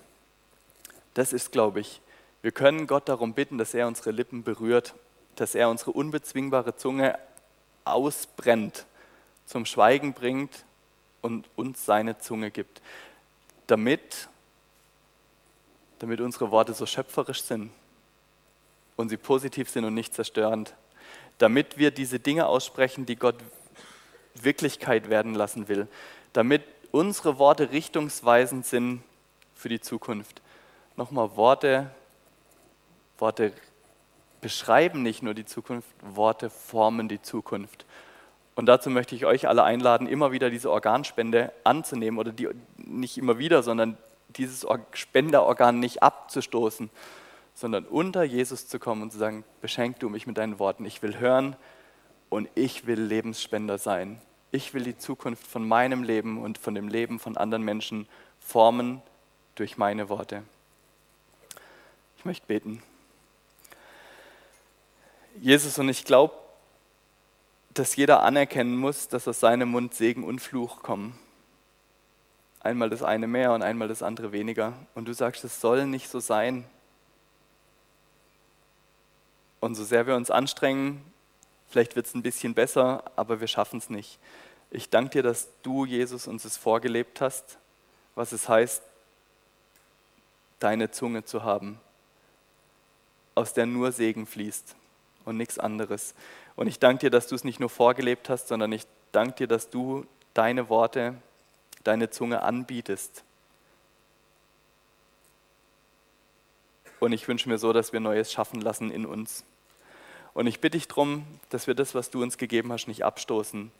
Das 1.13 1.33
ist, 1.33 1.51
glaube 1.51 1.81
ich, 1.81 2.01
wir 2.41 2.51
können 2.51 2.87
Gott 2.87 3.09
darum 3.09 3.33
bitten, 3.33 3.57
dass 3.57 3.73
er 3.73 3.87
unsere 3.87 4.11
Lippen 4.11 4.43
berührt, 4.43 4.93
dass 5.35 5.55
er 5.55 5.69
unsere 5.69 5.91
unbezwingbare 5.91 6.75
Zunge 6.75 7.17
ausbrennt, 7.83 8.85
zum 9.45 9.65
Schweigen 9.65 10.13
bringt 10.13 10.65
und 11.21 11.49
uns 11.55 11.85
seine 11.85 12.17
Zunge 12.17 12.51
gibt, 12.51 12.81
damit 13.67 14.29
damit 16.01 16.19
unsere 16.19 16.49
Worte 16.49 16.73
so 16.73 16.87
schöpferisch 16.87 17.43
sind 17.43 17.69
und 18.95 19.09
sie 19.09 19.17
positiv 19.17 19.69
sind 19.69 19.85
und 19.85 19.93
nicht 19.93 20.15
zerstörend, 20.15 20.73
damit 21.37 21.77
wir 21.77 21.91
diese 21.91 22.19
Dinge 22.19 22.47
aussprechen, 22.47 23.05
die 23.05 23.15
Gott 23.15 23.35
Wirklichkeit 24.33 25.11
werden 25.11 25.35
lassen 25.35 25.67
will, 25.67 25.87
damit 26.33 26.63
unsere 26.91 27.37
Worte 27.37 27.71
richtungsweisend 27.71 28.65
sind 28.65 29.03
für 29.53 29.69
die 29.69 29.79
Zukunft. 29.79 30.41
Nochmal, 30.97 31.35
Worte, 31.35 31.91
Worte 33.19 33.53
beschreiben 34.41 35.03
nicht 35.03 35.21
nur 35.21 35.35
die 35.35 35.45
Zukunft, 35.45 35.87
Worte 36.01 36.49
formen 36.49 37.09
die 37.09 37.21
Zukunft. 37.21 37.85
Und 38.55 38.65
dazu 38.65 38.89
möchte 38.89 39.13
ich 39.13 39.27
euch 39.27 39.47
alle 39.47 39.63
einladen, 39.63 40.07
immer 40.07 40.31
wieder 40.31 40.49
diese 40.49 40.71
Organspende 40.71 41.53
anzunehmen 41.63 42.19
oder 42.19 42.31
die 42.31 42.49
nicht 42.77 43.19
immer 43.19 43.37
wieder, 43.37 43.61
sondern 43.61 43.97
dieses 44.37 44.65
Spenderorgan 44.93 45.79
nicht 45.79 46.03
abzustoßen, 46.03 46.89
sondern 47.53 47.85
unter 47.85 48.23
Jesus 48.23 48.67
zu 48.67 48.79
kommen 48.79 49.01
und 49.01 49.11
zu 49.11 49.17
sagen, 49.17 49.43
beschenk 49.61 49.99
du 49.99 50.09
mich 50.09 50.27
mit 50.27 50.37
deinen 50.37 50.59
Worten. 50.59 50.85
Ich 50.85 51.01
will 51.01 51.19
hören 51.19 51.55
und 52.29 52.49
ich 52.55 52.87
will 52.87 52.99
Lebensspender 52.99 53.77
sein. 53.77 54.21
Ich 54.51 54.73
will 54.73 54.83
die 54.83 54.97
Zukunft 54.97 55.45
von 55.47 55.67
meinem 55.67 56.03
Leben 56.03 56.41
und 56.41 56.57
von 56.57 56.75
dem 56.75 56.87
Leben 56.87 57.19
von 57.19 57.37
anderen 57.37 57.63
Menschen 57.63 58.07
formen 58.39 59.01
durch 59.55 59.77
meine 59.77 60.09
Worte. 60.09 60.43
Ich 62.17 62.25
möchte 62.25 62.45
beten. 62.47 62.83
Jesus, 65.39 65.79
und 65.79 65.89
ich 65.89 66.03
glaube, 66.03 66.33
dass 67.73 67.95
jeder 67.95 68.23
anerkennen 68.23 68.75
muss, 68.75 69.07
dass 69.07 69.27
aus 69.27 69.39
seinem 69.39 69.69
Mund 69.69 69.93
Segen 69.93 70.23
und 70.23 70.39
Fluch 70.39 70.83
kommen. 70.83 71.17
Einmal 72.63 72.89
das 72.89 73.01
eine 73.01 73.27
mehr 73.27 73.53
und 73.53 73.63
einmal 73.63 73.87
das 73.87 74.03
andere 74.03 74.31
weniger. 74.31 74.73
Und 74.93 75.05
du 75.07 75.13
sagst, 75.13 75.43
es 75.43 75.59
soll 75.59 75.87
nicht 75.87 76.09
so 76.09 76.19
sein. 76.19 76.65
Und 79.59 79.75
so 79.75 79.83
sehr 79.83 80.05
wir 80.05 80.15
uns 80.15 80.29
anstrengen, 80.29 81.03
vielleicht 81.67 81.95
wird 81.95 82.05
es 82.05 82.13
ein 82.13 82.21
bisschen 82.21 82.53
besser, 82.53 83.03
aber 83.15 83.39
wir 83.39 83.47
schaffen 83.47 83.79
es 83.79 83.89
nicht. 83.89 84.19
Ich 84.69 84.89
danke 84.89 85.09
dir, 85.11 85.23
dass 85.23 85.49
du, 85.63 85.85
Jesus, 85.85 86.27
uns 86.27 86.45
es 86.45 86.57
vorgelebt 86.57 87.19
hast, 87.19 87.57
was 88.15 88.31
es 88.31 88.47
heißt, 88.47 88.83
deine 90.59 90.91
Zunge 90.91 91.25
zu 91.25 91.43
haben, 91.43 91.79
aus 93.35 93.53
der 93.53 93.65
nur 93.65 93.91
Segen 93.91 94.27
fließt 94.27 94.75
und 95.25 95.37
nichts 95.37 95.57
anderes. 95.57 96.13
Und 96.55 96.67
ich 96.67 96.79
danke 96.79 97.01
dir, 97.01 97.09
dass 97.09 97.27
du 97.27 97.35
es 97.35 97.43
nicht 97.43 97.59
nur 97.59 97.69
vorgelebt 97.69 98.29
hast, 98.29 98.47
sondern 98.47 98.71
ich 98.71 98.85
danke 99.11 99.33
dir, 99.35 99.47
dass 99.47 99.69
du 99.69 100.05
deine 100.33 100.69
Worte, 100.69 101.15
deine 101.83 102.09
Zunge 102.09 102.43
anbietest. 102.43 103.23
Und 106.99 107.13
ich 107.13 107.27
wünsche 107.27 107.49
mir 107.49 107.57
so, 107.57 107.73
dass 107.73 107.93
wir 107.93 107.99
Neues 107.99 108.31
schaffen 108.31 108.61
lassen 108.61 108.91
in 108.91 109.07
uns. 109.07 109.43
Und 110.35 110.45
ich 110.45 110.59
bitte 110.59 110.77
dich 110.77 110.87
darum, 110.87 111.25
dass 111.49 111.65
wir 111.65 111.73
das, 111.73 111.95
was 111.95 112.11
du 112.11 112.21
uns 112.21 112.37
gegeben 112.37 112.71
hast, 112.71 112.87
nicht 112.87 113.03
abstoßen, 113.03 113.71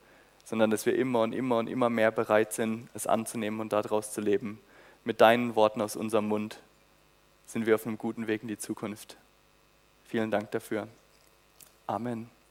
sondern 0.43 0.71
dass 0.71 0.87
wir 0.87 0.95
immer 0.95 1.21
und 1.21 1.33
immer 1.33 1.59
und 1.59 1.67
immer 1.67 1.91
mehr 1.91 2.09
bereit 2.09 2.51
sind, 2.51 2.89
es 2.95 3.05
anzunehmen 3.05 3.59
und 3.59 3.73
daraus 3.73 4.11
zu 4.11 4.21
leben. 4.21 4.59
Mit 5.03 5.21
deinen 5.21 5.55
Worten 5.55 5.81
aus 5.81 5.95
unserem 5.95 6.27
Mund 6.27 6.59
sind 7.45 7.67
wir 7.67 7.75
auf 7.75 7.85
einem 7.85 7.99
guten 7.99 8.25
Weg 8.25 8.41
in 8.41 8.47
die 8.47 8.57
Zukunft. 8.57 9.17
Vielen 10.05 10.31
Dank 10.31 10.49
dafür. 10.49 10.87
Amen. 11.85 12.31